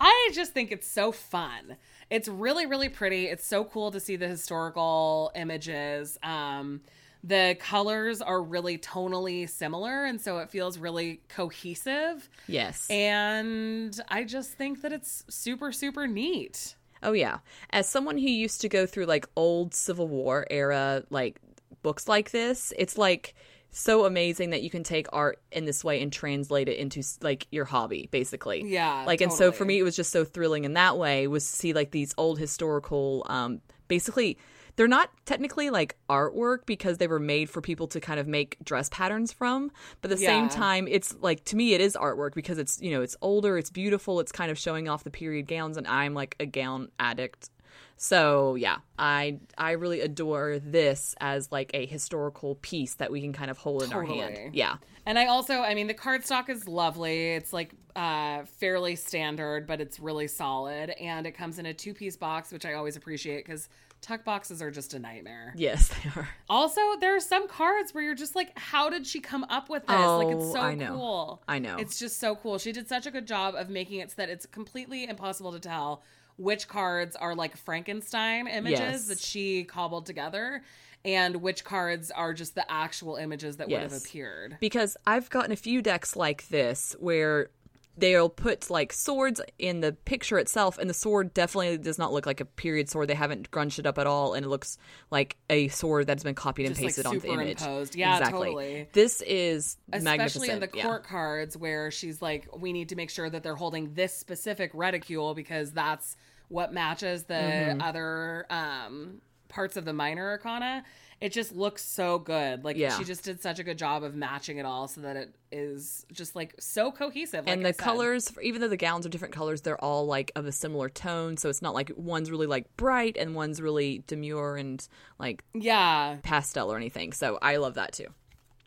[0.00, 1.76] I just think it's so fun.
[2.10, 3.26] It's really, really pretty.
[3.26, 6.16] It's so cool to see the historical images.
[6.22, 6.82] Um,
[7.24, 12.28] the colors are really tonally similar, and so it feels really cohesive.
[12.46, 12.88] Yes.
[12.90, 16.76] And I just think that it's super, super neat.
[17.02, 17.38] oh yeah.
[17.70, 21.40] As someone who used to go through like old Civil War era like
[21.82, 23.34] books like this, it's like
[23.70, 27.46] so amazing that you can take art in this way and translate it into like
[27.50, 28.62] your hobby basically.
[28.64, 31.48] Yeah, Like and so for me it was just so thrilling in that way was
[31.48, 34.38] to see like these old historical um basically
[34.78, 38.56] they're not technically like artwork because they were made for people to kind of make
[38.62, 39.72] dress patterns from.
[40.00, 42.92] But at the same time, it's like to me, it is artwork because it's you
[42.92, 46.14] know it's older, it's beautiful, it's kind of showing off the period gowns, and I'm
[46.14, 47.50] like a gown addict.
[47.96, 53.32] So yeah, I I really adore this as like a historical piece that we can
[53.32, 54.54] kind of hold in our hand.
[54.54, 54.76] Yeah.
[55.06, 57.32] And I also, I mean, the cardstock is lovely.
[57.32, 60.90] It's like uh, fairly standard, but it's really solid.
[60.90, 63.68] And it comes in a two piece box, which I always appreciate because
[64.00, 65.52] tuck boxes are just a nightmare.
[65.56, 66.28] Yes, they are.
[66.48, 69.86] Also, there are some cards where you're just like, how did she come up with
[69.86, 69.96] this?
[69.96, 70.94] like, it's Oh, so I know.
[70.94, 71.42] cool.
[71.48, 71.76] I know.
[71.76, 72.58] It's just so cool.
[72.58, 75.60] She did such a good job of making it so that it's completely impossible to
[75.60, 76.02] tell
[76.36, 79.06] which cards are like Frankenstein images Yes.
[79.08, 80.62] that she cobbled together
[81.04, 84.56] and which cards are just the actual images that would have appeared.
[84.60, 87.50] because I've gotten a few decks like this where
[87.98, 92.26] they'll put like swords in the picture itself, and the sword definitely does not look
[92.26, 93.08] like a period sword.
[93.08, 94.78] They haven't grunged it up at all, and it looks
[95.10, 97.60] like a sword that's been copied and Just, like, pasted onto the image.
[97.94, 98.48] Yeah, exactly.
[98.48, 98.88] totally.
[98.92, 100.82] This is Especially in the yeah.
[100.82, 104.70] court cards where she's like, we need to make sure that they're holding this specific
[104.74, 106.16] reticule because that's
[106.48, 107.82] what matches the Mm-hmm.
[107.82, 110.84] other um, parts of the minor arcana.
[111.20, 112.64] It just looks so good.
[112.64, 112.96] Like Yeah.
[112.96, 116.06] she just did such a good job of matching it all so that it is
[116.12, 117.46] just like so cohesive.
[117.46, 120.46] Like and the colors, even though the gowns are different colors, they're all like of
[120.46, 121.36] a similar tone.
[121.36, 124.86] So it's not like one's really like bright and one's really demure and
[125.18, 126.18] like Yeah.
[126.22, 127.12] pastel or anything.
[127.12, 128.06] So I love that too.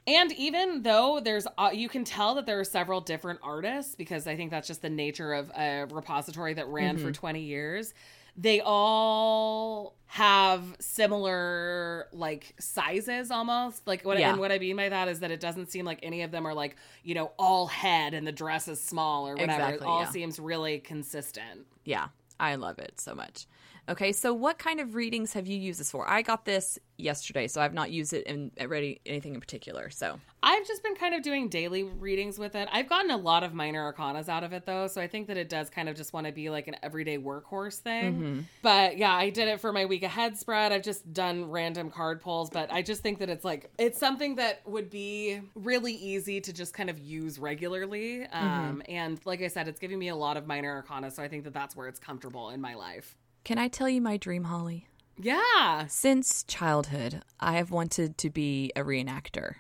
[0.08, 4.26] And even though there's, uh, you can tell that there are several different artists because
[4.26, 7.06] I think that's just the nature of a repository that ran Mm-hmm.
[7.06, 7.94] for 20 years.
[8.38, 13.88] They all have similar like sizes almost.
[13.88, 14.32] Like what Yeah.
[14.32, 16.46] and what I mean by that is that it doesn't seem like any of them
[16.46, 19.52] are like, you know, all head and the dress is small or whatever.
[19.54, 20.10] Exactly, it all yeah.
[20.10, 21.66] seems really consistent.
[21.86, 23.46] Yeah, I love it so much.
[23.90, 26.10] Okay, so what kind of readings have you used this for?
[26.10, 29.90] I got this yesterday, so I've not used it in ready anything in particular.
[29.90, 32.70] So I've just been kind of doing daily readings with it.
[32.72, 35.38] I've gotten a lot of minor arcanas out of it though, so I think that
[35.38, 38.14] it does kind of just want to be like an everyday workhorse thing.
[38.14, 38.40] Mm-hmm.
[38.62, 40.72] But yeah, I did it for my week ahead spread.
[40.72, 44.36] I've just done random card pulls, but I just think that it's like it's something
[44.36, 48.28] that would be really easy to just kind of use regularly.
[48.32, 48.48] Mm-hmm.
[48.48, 51.28] Um, and like I said, it's giving me a lot of minor arcana, so I
[51.28, 53.16] think that that's where it's comfortable in my life.
[53.44, 54.88] Can I tell you my dream, Holly?
[55.18, 55.86] Yeah.
[55.88, 59.56] Since childhood, I have wanted to be a reenactor,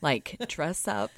[0.00, 1.10] like dress up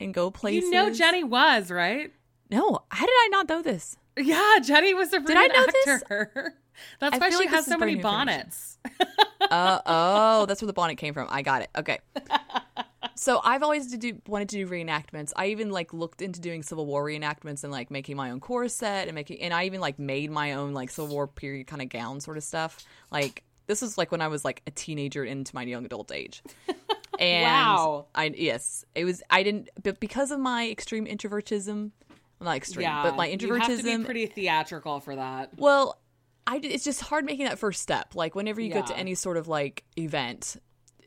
[0.00, 0.64] and go places.
[0.64, 2.12] You know Jenny was, right?
[2.50, 3.96] No, how did I not know this?
[4.16, 5.26] Yeah, Jenny was a reenactor.
[5.26, 6.02] Did I know this?
[7.00, 8.38] That's I why she like has so many brand new information.
[8.38, 8.78] bonnets.
[9.50, 11.26] Uh, oh, that's where the bonnet came from.
[11.28, 11.68] I got it.
[11.76, 11.98] Okay.
[13.14, 15.32] So I've always to do, wanted to do reenactments.
[15.36, 19.08] I even like looked into doing Civil War reenactments and like making my own corset
[19.08, 21.88] and making, and I even like made my own like Civil War period kind of
[21.88, 22.84] gown sort of stuff.
[23.10, 26.42] Like this was like when I was like a teenager into my young adult age.
[27.18, 28.06] And Wow.
[28.14, 29.22] I yes, it was.
[29.28, 31.90] I didn't, but because of my extreme introvertism,
[32.40, 35.50] well, not extreme, Yeah, but my You have to be introvertism pretty theatrical for that.
[35.58, 36.00] well,
[36.46, 38.14] I it's just hard making that first step.
[38.14, 40.56] Like whenever you go to any sort of like event,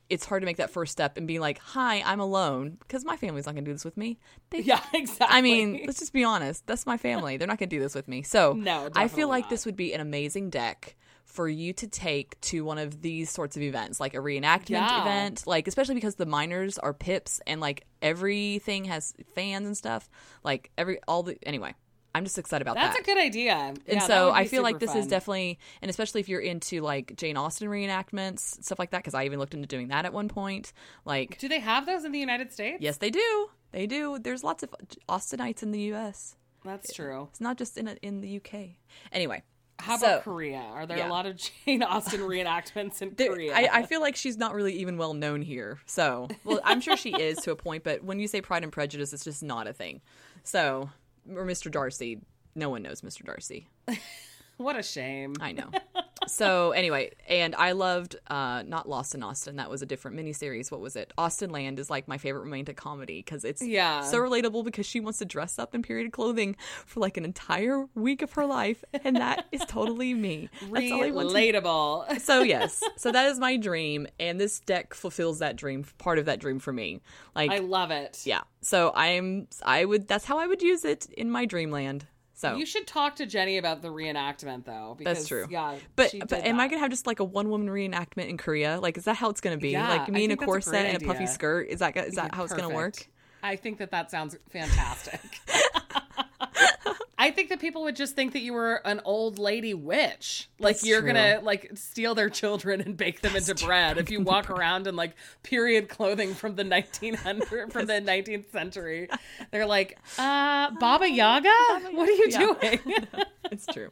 [0.10, 3.18] it's hard to make that first step and be like, "Hi, I'm alone," because my
[3.18, 4.20] family's not going to do this with me.
[4.52, 5.28] They, Yeah, exactly.
[5.38, 6.66] I mean, let's just be honest.
[6.68, 7.38] That's my family.
[7.38, 8.22] They're not going to do this with me.
[8.24, 9.50] So No, I feel like not.
[9.50, 13.58] this would be an amazing deck for you to take to one of these sorts
[13.58, 15.02] of events, like a reenactment Yeah.
[15.02, 20.10] event, like especially because the minors are pips and like everything has fans and stuff.
[20.44, 21.74] Like every all the anyway.
[22.16, 23.06] I'm just excited about that's that.
[23.06, 23.54] That's a good idea.
[23.56, 27.16] And Yeah, so I feel like this is definitely, and especially if you're into like
[27.18, 30.30] Jane Austen reenactments, stuff like that, because I even looked into doing that at one
[30.30, 30.72] point.
[31.04, 32.78] Like, Do they have those in the United States?
[32.82, 33.50] yes, they do.
[33.72, 34.18] They do.
[34.20, 34.74] There's lots of
[35.10, 36.38] Austenites in the U.S.
[36.64, 37.28] That's true.
[37.32, 38.78] It's not just in in the U.K.
[39.12, 39.44] Anyway,
[39.78, 40.60] How so- about Korea?
[40.60, 41.08] Are there yeah.
[41.08, 43.54] a lot of Jane Austen reenactments in there- Korea?
[43.54, 45.80] I, I feel like she's not really even well known here.
[45.86, 48.72] So, well, I'm sure she is to a point, but when you say Pride and
[48.72, 50.02] Prejudice, it's just not a thing.
[50.44, 50.90] So,
[51.34, 51.72] or Mr.
[51.72, 52.20] Darcy,
[52.56, 53.24] no one knows Mr.
[53.26, 53.68] Darcy.
[54.58, 55.36] what a shame.
[55.40, 55.70] I know.
[56.28, 59.58] so anyway, and I loved uh not Lost in Austen.
[59.58, 60.72] That was a different miniseries.
[60.72, 61.12] What was it?
[61.18, 64.02] Austenland is like my favorite romantic comedy because it's Yeah.
[64.02, 67.86] so relatable because she wants to dress up in period clothing for like an entire
[67.96, 70.50] week of her life, and that is totally me.
[70.62, 72.22] That's want to Relatable.
[72.22, 76.26] so yes, so that is my dream, and this deck fulfills that dream, part of
[76.26, 77.02] that dream for me.
[77.36, 78.22] Like, I love it.
[78.26, 78.42] yeah.
[78.62, 82.08] So I'm, I would, that's how I would use it in my dreamland.
[82.36, 84.96] So You should talk to Jenny about the reenactment though.
[84.98, 85.48] Because, That's true.
[85.50, 85.78] Yeah.
[85.96, 88.78] But she but am I gonna have just like a one woman reenactment in Korea?
[88.82, 89.70] Like, is that how it's gonna be?
[89.72, 91.70] Yeah, like me in a a corset great and a puffy skirt?
[91.70, 93.08] Is that is that how it's gonna work?
[93.42, 95.22] I think that that sounds fantastic.
[97.18, 100.50] I think that people would just think that you were an old lady witch.
[100.60, 101.14] Like That's you're true.
[101.14, 104.96] gonna like steal their children and bake them into bread if you walk around in
[104.96, 109.08] like period clothing from the 1900 from the 19th century.
[109.52, 111.54] They're like, uh, Baba Yaga,
[111.92, 112.80] what are you doing?
[113.52, 113.90] it's true.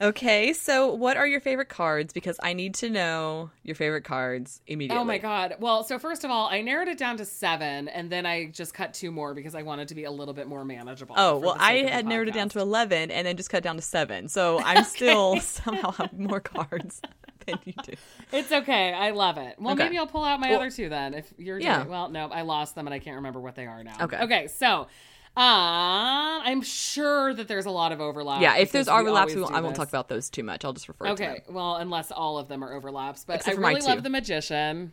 [0.00, 2.12] Okay, so what are your favorite cards?
[2.12, 5.00] Because I need to know your favorite cards immediately.
[5.00, 5.56] Oh my god.
[5.58, 8.74] Well, so first of all, I narrowed it down to seven, and then I just
[8.74, 11.16] cut two more because I wanted to be a little bit more manageable.
[11.18, 13.82] Oh well, I had narrowed it down to eleven, and then just cut down to
[13.82, 14.28] seven.
[14.28, 17.00] So I'm still somehow have more cards
[17.46, 17.94] than you do.
[18.32, 18.92] It's okay.
[18.92, 19.56] I love it.
[19.58, 19.84] Well, Okay.
[19.84, 21.14] maybe I'll pull out my Well- other two then.
[21.14, 21.78] If you're Yeah.
[21.78, 23.96] doing well, no, I lost them and I can't remember what they are now.
[24.02, 24.18] Okay.
[24.18, 24.46] Okay.
[24.48, 24.86] So,
[25.38, 28.42] uh, I'm sure that there's a lot of overlap.
[28.42, 29.78] Yeah, if there's overlaps, we won't, I won't this.
[29.78, 30.64] talk about those too much.
[30.64, 31.42] I'll just refer to Okay.
[31.48, 34.92] Well, unless all of them are overlaps, but Except I really love the magician.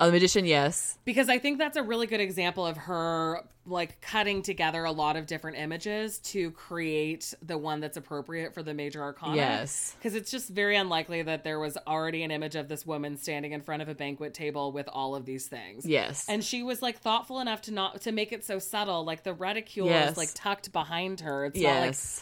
[0.00, 4.00] Oh, the magician, yes, because I think that's a really good example of her like
[4.00, 8.74] cutting together a lot of different images to create the one that's appropriate for the
[8.74, 9.36] major arcana.
[9.36, 9.94] Yes.
[9.98, 13.52] Because it's just very unlikely that there was already an image of this woman standing
[13.52, 15.86] in front of a banquet table with all of these things.
[15.86, 19.04] yes, And she was like thoughtful enough to not to make it so subtle.
[19.04, 20.12] Like the reticule Yes.
[20.12, 21.44] is like tucked behind her.
[21.44, 21.72] It's Yes.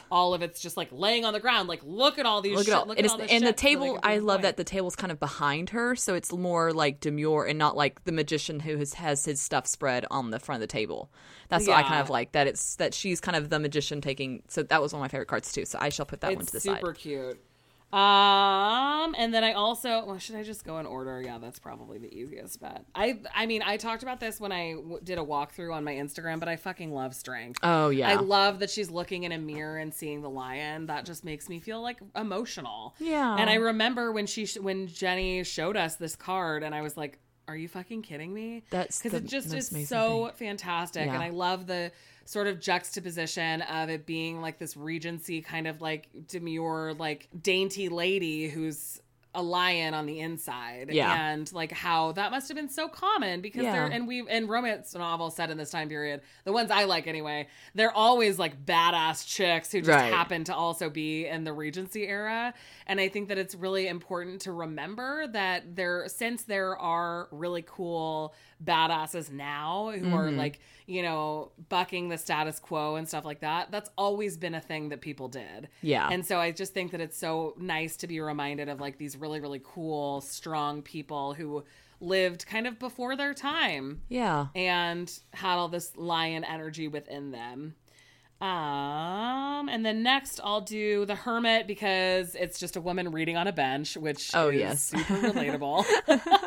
[0.00, 1.68] not like all of it's just like laying on the ground.
[1.68, 2.86] Like look at all these look at all.
[2.86, 4.42] look and at all this and the shit so they table, I love point.
[4.42, 8.04] that the table's kind of behind her, so it's more like demure and not like
[8.04, 11.10] the magician who has, has his stuff spread on the front of the table.
[11.50, 14.42] That's what I kind of like that it's that she's kind of the magician taking.
[14.48, 15.64] So that was one of my favorite cards too.
[15.64, 16.76] So I shall put that one to the it's side.
[16.78, 17.38] super cute.
[17.92, 21.20] Um, and then I also well, should I just go in order?
[21.20, 22.84] Yeah, that's probably the easiest bet.
[22.94, 25.94] I I mean, I talked about this when I w- did a walkthrough on my
[25.94, 27.58] Instagram, but I fucking love strength.
[27.64, 30.86] Oh yeah, I love that she's looking in a mirror and seeing the lion.
[30.86, 32.94] That just makes me feel like emotional.
[33.00, 33.34] Yeah.
[33.36, 36.96] And I remember when she sh- when Jenny showed us this card, and I was
[36.96, 37.18] like,
[37.50, 41.14] "Are you fucking kidding me?" That's because it just is so fantastic, Yeah.
[41.14, 41.92] and I love the
[42.24, 47.88] sort of juxtaposition of it being like this Regency kind of like demure, like dainty
[47.88, 49.00] lady who's
[49.32, 51.30] a lion on the inside Yeah.
[51.30, 53.72] and like how that must have been so common because Yeah.
[53.74, 57.06] they're and we in romance novels set in this time period the ones i like
[57.06, 57.46] anyway
[57.76, 60.12] they're always like badass chicks who just Right.
[60.12, 62.52] happen to also be in the regency era
[62.90, 67.64] and i think that it's really important to remember that there since there are really
[67.66, 70.36] cool badasses now who are Mm-hmm.
[70.38, 74.60] like you know bucking the status quo and stuff like that that's always been a
[74.60, 76.08] thing that people did Yeah.
[76.10, 79.16] and so I just think that it's so nice to be reminded of like these
[79.16, 81.64] really, really cool, strong people who
[82.00, 84.46] lived kind of before their time yeah.
[84.54, 87.74] and had all this lion energy within them.
[88.40, 93.46] Um, and then next I'll do the hermit because it's just a woman reading on
[93.46, 94.82] a bench, which Oh, is yes.
[94.82, 95.84] super relatable.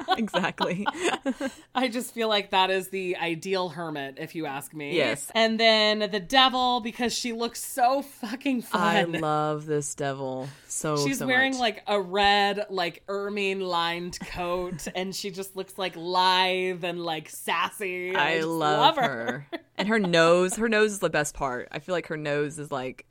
[0.17, 0.87] exactly.
[1.75, 4.95] I just feel like that is the ideal hermit, if you ask me.
[4.95, 5.31] Yes.
[5.35, 8.81] And then the devil because she looks so fucking fun.
[8.81, 10.97] I love this devil so.
[10.97, 11.59] She's so wearing much.
[11.59, 17.29] like a red, like ermine lined coat, and she just looks like lithe and like
[17.29, 18.09] sassy.
[18.09, 19.47] and I just love, her.
[19.83, 20.55] And her nose.
[20.55, 21.67] Her nose is the best part.
[21.71, 23.05] I feel like her nose is like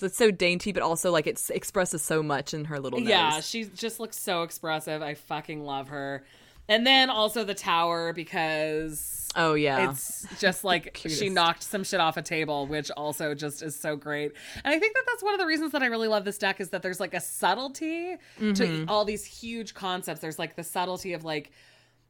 [0.00, 3.08] it's so dainty, but also like it expresses so much in her little nose.
[3.08, 5.00] Yeah, she just looks so expressive.
[5.02, 6.24] I fucking love her.
[6.68, 9.90] And then also the tower because Oh yeah.
[9.90, 13.94] it's just like she knocked some shit off a table, which also just is so
[13.96, 14.32] great.
[14.64, 16.60] And I think that that's one of the reasons that I really love this deck
[16.60, 18.52] is that there's like a subtlety Mm-hmm.
[18.54, 20.20] to all these huge concepts.
[20.20, 21.50] There's like the subtlety of like,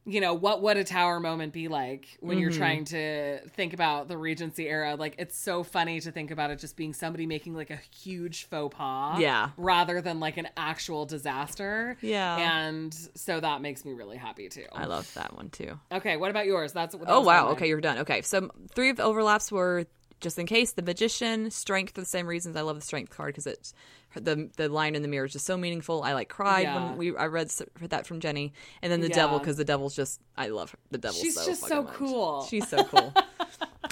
[0.05, 2.59] you know, what would a tower moment be like when you're Mm-hmm.
[2.59, 4.95] trying to think about the Regency era?
[4.95, 8.45] Like, it's so funny to think about it just being somebody making like a huge
[8.45, 9.51] faux pas, Yeah.
[9.55, 11.97] rather than like an actual disaster.
[12.01, 12.37] Yeah.
[12.37, 14.65] and so that makes me really happy too.
[14.73, 15.79] I love that one too.
[15.91, 16.73] Okay, what about yours?
[16.73, 17.49] That's that Oh wow.
[17.49, 17.99] Okay, you're done.
[17.99, 19.85] Okay, so three of the overlaps were
[20.19, 22.55] just in case the magician, strength for the same reasons.
[22.55, 23.73] I love the strength card because it's
[24.15, 26.03] the the line in the mirror is just so meaningful.
[26.03, 26.83] I like cried Yeah.
[26.89, 27.49] when we I read
[27.89, 30.77] that from Jenny, and then the devil because the devil's just I love her.
[30.91, 31.19] the devil.
[31.19, 31.93] She's so just so much.
[31.93, 32.45] cool.
[32.49, 33.13] She's so cool.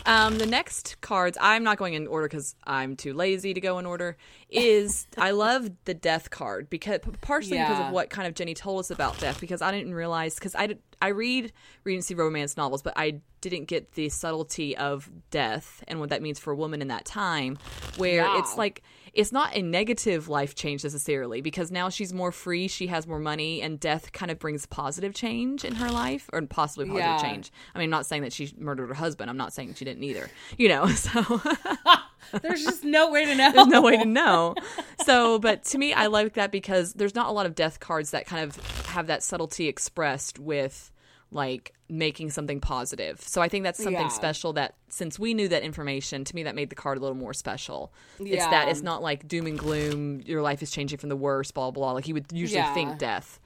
[0.05, 3.77] Um, the next cards, I'm not going in order because I'm too lazy to go
[3.77, 4.17] in order.
[4.49, 8.79] Is I love the death card because partially because of what kind of Jenny told
[8.79, 9.39] us about death.
[9.39, 11.53] Because I didn't realize because I did, I read
[11.83, 16.39] Regency romance novels, but I didn't get the subtlety of death and what that means
[16.39, 17.59] for a woman in that time,
[17.97, 18.39] where Yeah.
[18.39, 18.81] it's like
[19.13, 23.19] it's not a negative life change necessarily because now she's more free, she has more
[23.19, 27.17] money, and death kind of brings positive change in her life or possibly positive Yeah.
[27.21, 27.51] change.
[27.75, 29.29] I mean, I'm not saying that she murdered her husband.
[29.29, 30.29] I'm not saying she didn't either.
[30.57, 31.41] You know, so
[32.41, 33.51] There's just no way to know.
[33.51, 34.55] there's no way to know.
[35.03, 38.11] So, but to me, I like that because there's not a lot of death cards
[38.11, 40.90] that kind of have that subtlety expressed with
[41.31, 43.21] like making something positive.
[43.21, 44.07] So I think that's something Yeah.
[44.09, 47.15] special that since we knew that information, to me that made the card a little
[47.15, 47.93] more special.
[48.19, 48.35] Yeah.
[48.35, 51.53] It's that it's not like doom and gloom, your life is changing from the worst,
[51.53, 51.93] blah blah.
[51.93, 52.73] Like you would usually Yeah.
[52.73, 53.39] think death.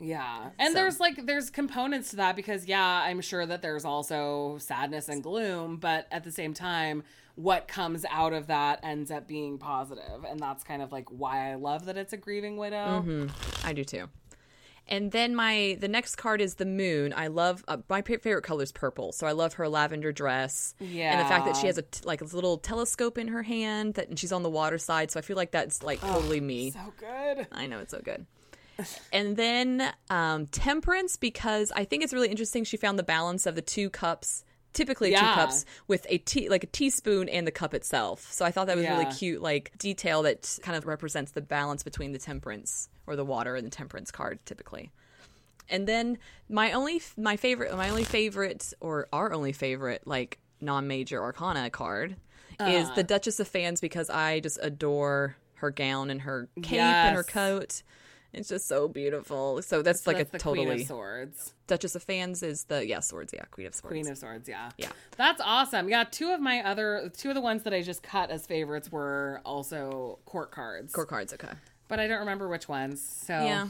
[0.00, 0.50] Yeah.
[0.58, 4.56] And So- there's like there's components to that because yeah, I'm sure that there's also
[4.58, 7.02] sadness and gloom, but at the same time
[7.34, 11.52] what comes out of that ends up being positive and that's kind of like why
[11.52, 13.02] I love that it's a grieving widow.
[13.06, 13.66] Mm-hmm.
[13.66, 14.08] I do too.
[14.88, 17.12] And then my the next card is the moon.
[17.16, 20.74] I love uh, my favorite color is purple, so I love her lavender dress.
[20.80, 23.42] Yeah, and the fact that she has a t- like a little telescope in her
[23.42, 25.10] hand that and she's on the water side.
[25.10, 26.70] So I feel like that's like totally me.
[26.70, 27.46] So good.
[27.52, 28.26] I know it's so good.
[29.12, 32.64] And then um, temperance because I think it's really interesting.
[32.64, 36.62] She found the balance of the two cups, typically two cups with a tea, like
[36.62, 38.32] a teaspoon and the cup itself.
[38.32, 41.82] So I thought that was really cute, like detail that kind of represents the balance
[41.82, 44.90] between the temperance or the water and the temperance card typically.
[45.68, 51.22] And then my only my favorite my only favorite or our only favorite like non-major
[51.22, 52.16] arcana card
[52.60, 53.02] is the uh.
[53.02, 57.82] Duchess of Fans because I just adore her gown and her cape and her coat.
[58.32, 59.62] It's just so beautiful.
[59.62, 61.54] So that's like That's a the totally Queen of Swords.
[61.66, 63.92] Duchess of Fans is the yeah swords yeah Queen of Swords.
[63.92, 64.70] Queen of Swords, yeah.
[64.76, 64.90] Yeah.
[65.16, 65.88] That's awesome.
[65.88, 68.92] Yeah, two of my other two of the ones that I just cut as favorites
[68.92, 70.92] were also court cards.
[70.92, 71.48] court cards okay.
[71.88, 73.00] But I don't remember which ones.
[73.00, 73.68] So Yeah.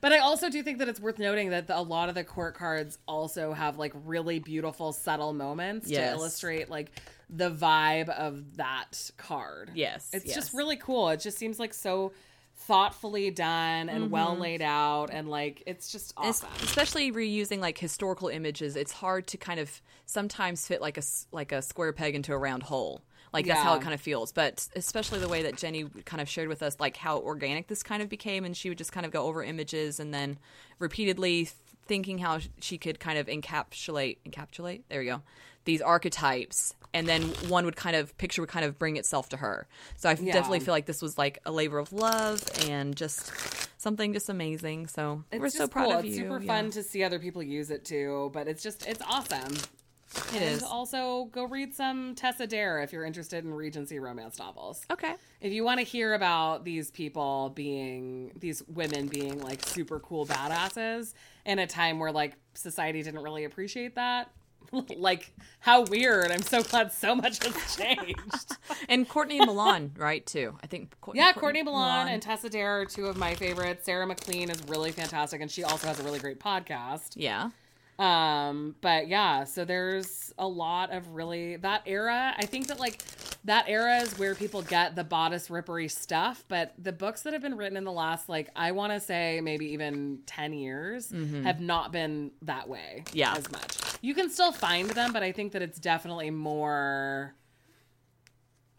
[0.00, 2.24] But I also do think that it's worth noting that the, a lot of the
[2.24, 6.92] court cards also have like really beautiful subtle moments to illustrate like
[7.28, 9.70] the vibe of that card.
[9.74, 10.34] Yes, It's yes.
[10.34, 11.08] just really cool.
[11.10, 12.12] It just seems like so
[12.56, 14.42] thoughtfully done and well mm-hmm.
[14.42, 16.48] laid out and like it's just Es- awesome.
[16.62, 21.52] especially reusing like historical images it's hard to kind of sometimes fit like a like
[21.52, 24.66] a square peg into a round hole like that's how it kind of feels but
[24.76, 28.02] especially the way that jenny kind of shared with us like how organic this kind
[28.02, 30.38] of became and she would just kind of go over images and then
[30.78, 31.48] repeatedly
[31.86, 35.22] thinking how she could kind of encapsulate encapsulate there you go
[35.64, 39.36] these archetypes and then one would kind of picture would kind of bring itself to
[39.36, 39.66] her
[39.96, 40.32] so i Yeah.
[40.32, 43.32] definitely feel like this was like a labor of love and just
[43.80, 45.98] something just amazing so It's we're so proud cool.
[45.98, 46.46] of It's you super yeah.
[46.46, 49.56] fun to see other people use it too, but it's just it's awesome.
[50.14, 50.62] It and is.
[50.62, 54.84] also go read some Tessa Dare if you're interested in Regency romance novels.
[54.90, 55.14] Okay.
[55.40, 60.26] If you want to hear about these people being these women being like super cool
[60.26, 61.14] badasses
[61.46, 64.30] in a time where like society didn't really appreciate that.
[64.96, 66.30] like how weird.
[66.30, 68.52] I'm so glad so much has changed.
[68.88, 70.56] And Courtney Milan, right, too.
[70.62, 73.86] I think Courtney, yeah, Courtney Milan and Tessa Dare are two of my favorites.
[73.86, 77.12] Sarah MacLean is really fantastic and she also has a really great podcast.
[77.14, 77.50] Yeah.
[78.00, 82.34] Um, but yeah, so there's a lot of really that era.
[82.36, 83.02] I think that like
[83.44, 87.42] that era is where people get the bodice rippery stuff, but the books that have
[87.42, 91.12] been written in the last like I want to say maybe even 10 years
[91.44, 93.34] have not been that way Yeah.
[93.36, 93.76] as much.
[94.00, 97.34] You can still find them, but I think that it's definitely more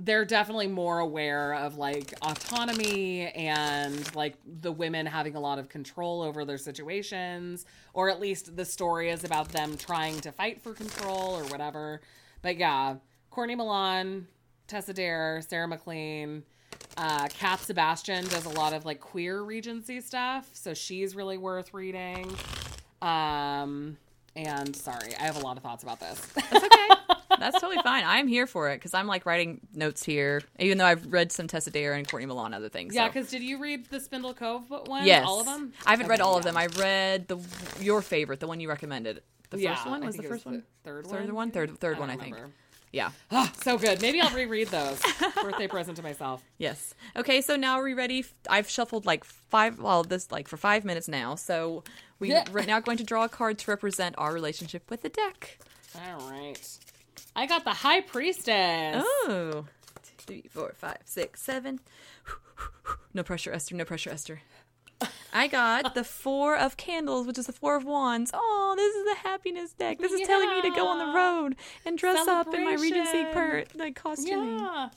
[0.03, 5.69] they're definitely more aware of like autonomy and like the women having a lot of
[5.69, 10.59] control over their situations or at least the story is about them trying to fight
[10.59, 12.01] for control or whatever
[12.41, 12.95] but yeah
[13.29, 14.25] courtney milan
[14.67, 16.43] tessa dare sarah maclean
[16.97, 21.73] uh, Cat Sebastian does a lot of like queer Regency stuff, so she's really worth
[21.73, 22.29] reading.
[23.01, 23.97] Um,
[24.35, 26.19] and sorry, I have a lot of thoughts about this.
[26.33, 26.87] That's okay.
[27.41, 28.03] That's totally fine.
[28.05, 31.47] I'm here for it because I'm like writing notes here, even though I've read some
[31.47, 32.95] Tessa Dare and Courtney Milan other things.
[32.95, 33.13] Yeah, so.
[33.13, 35.05] because did you read the Spindle Cove one?
[35.05, 35.73] yes, all of them.
[35.85, 36.55] I haven't read Okay, all of them.
[36.55, 37.37] I read the
[37.79, 39.21] your favorite, the one you recommended.
[39.49, 40.63] The Yeah, first one was the first one.
[40.83, 41.35] third Third one.
[41.35, 41.51] one?
[41.51, 42.35] Third- third I one, I think.
[42.35, 42.53] remember.
[42.93, 43.11] Yeah.
[43.31, 44.01] Ah, so good.
[44.01, 44.99] Maybe I'll reread those.
[45.41, 46.43] Birthday present to myself.
[46.57, 46.93] Yes.
[47.15, 48.25] Okay, so now are we ready?
[48.49, 51.35] I've shuffled like five, well, this like for five minutes now.
[51.35, 51.83] So
[52.19, 52.43] we Yeah.
[52.53, 55.59] are now going to draw a card to represent our relationship with the deck.
[55.95, 56.59] All right.
[57.35, 59.03] I got the High Priestess.
[59.05, 59.65] Oh.
[60.03, 61.79] Two, three, four, five, six, seven.
[63.13, 63.75] No pressure, Esther.
[63.75, 64.41] No pressure, Esther.
[65.33, 68.31] I got the Four of Candles, which is the Four of Wands.
[68.33, 69.97] Oh, this is the happiness deck.
[69.99, 71.55] This is telling me to go on the road
[71.85, 74.59] and dress up in my Regency per like costume.
[74.59, 74.89] Yeah.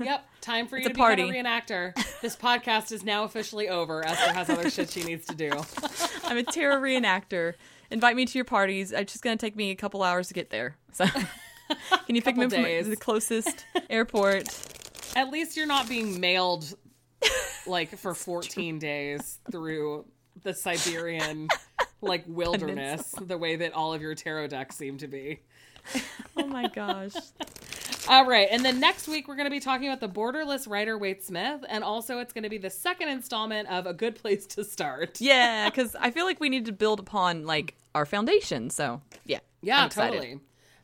[0.00, 0.28] yep.
[0.40, 1.22] Time for you to a party.
[1.30, 1.94] become a reenactor.
[2.20, 4.04] This podcast is now officially over.
[4.04, 5.50] Esther has other shit she needs to do.
[6.24, 7.54] I'm a tarot reenactor.
[7.90, 8.92] Invite me to your parties.
[8.92, 10.76] It's just gonna take me a couple hours to get there.
[10.92, 11.06] So,
[12.06, 14.48] can you pick me up from the closest airport?
[15.16, 16.74] At least you're not being mailed
[17.66, 20.04] like for 14 days through
[20.42, 21.48] the Siberian
[22.00, 25.40] like wilderness the way that all of your tarot decks seem to be.
[26.36, 27.14] Oh my gosh!
[28.08, 28.48] All right.
[28.50, 31.64] And then next week, we're going to be talking about the borderless writer, Wade Smith.
[31.68, 35.20] And also, it's going to be the second installment of A Good Place to Start.
[35.20, 38.70] Yeah, because I feel like we need to build upon like our foundation.
[38.70, 40.40] So yeah, Yeah, totally.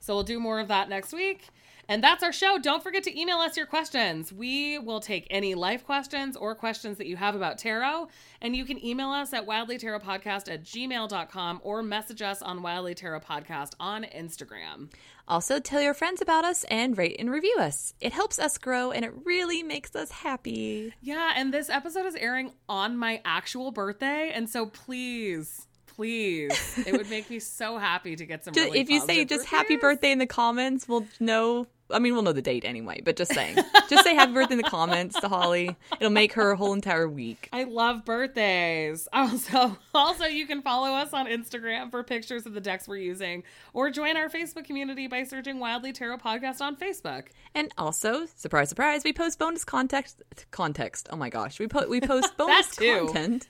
[0.08, 1.48] So we'll do more of that next week.
[1.86, 2.58] And that's our show.
[2.58, 4.32] Don't forget to email us your questions.
[4.32, 8.08] We will take any life questions or questions that you have about tarot.
[8.40, 13.20] And you can email us at wildlytarotpodcast at gmail.com or message us on Wildly Tarot
[13.20, 14.90] Podcast on Instagram.
[15.28, 17.92] Also, tell your friends about us and rate and review us.
[18.00, 20.94] It helps us grow and it really makes us happy.
[21.02, 24.32] Yeah, and this episode is airing on my actual birthday.
[24.34, 25.67] And so please,
[25.98, 28.54] please, it would make me so happy to get some.
[28.54, 31.66] Ju- really if you say just happy birthday in the comments, we'll know.
[31.90, 33.56] I mean, we'll know the date anyway, but just saying.
[33.88, 35.74] just say happy birthday in the comments to Holly.
[35.98, 37.48] It'll make her whole entire week.
[37.52, 39.08] I love birthdays.
[39.18, 43.42] Also, also you can follow us on Instagram for pictures of the decks we're using,
[43.72, 47.24] or join our Facebook community by searching Wildly Tarot Podcast on Facebook.
[47.54, 50.22] And also, surprise, surprise, we post bonus context.
[50.52, 51.08] Context.
[51.10, 53.48] Oh my gosh, we po- we post bonus content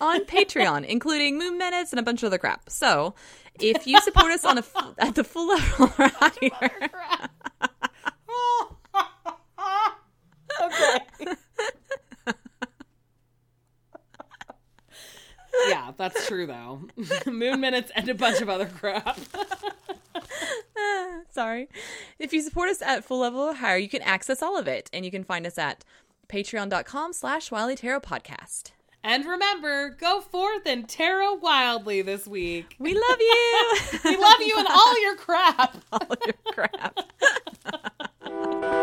[0.00, 2.70] on Patreon, including moon minutes and a bunch of other crap.
[2.70, 3.14] So,
[3.60, 6.90] if you support us on a f- at the full level or higher,
[10.62, 11.34] okay.
[15.68, 16.80] yeah, that's true though.
[17.30, 19.18] Moon minutes and a bunch of other crap.
[21.30, 21.68] sorry,
[22.18, 24.90] if you support us at full level or higher, you can access all of it,
[24.92, 25.84] and you can find us at
[26.28, 28.72] patreon.com/slash Wildly Tarot Podcast.
[29.02, 32.74] And remember, go forth and tarot wildly this week.
[32.78, 33.76] We love you.
[34.04, 35.76] we love you and all your crap.
[35.92, 37.00] all your crap.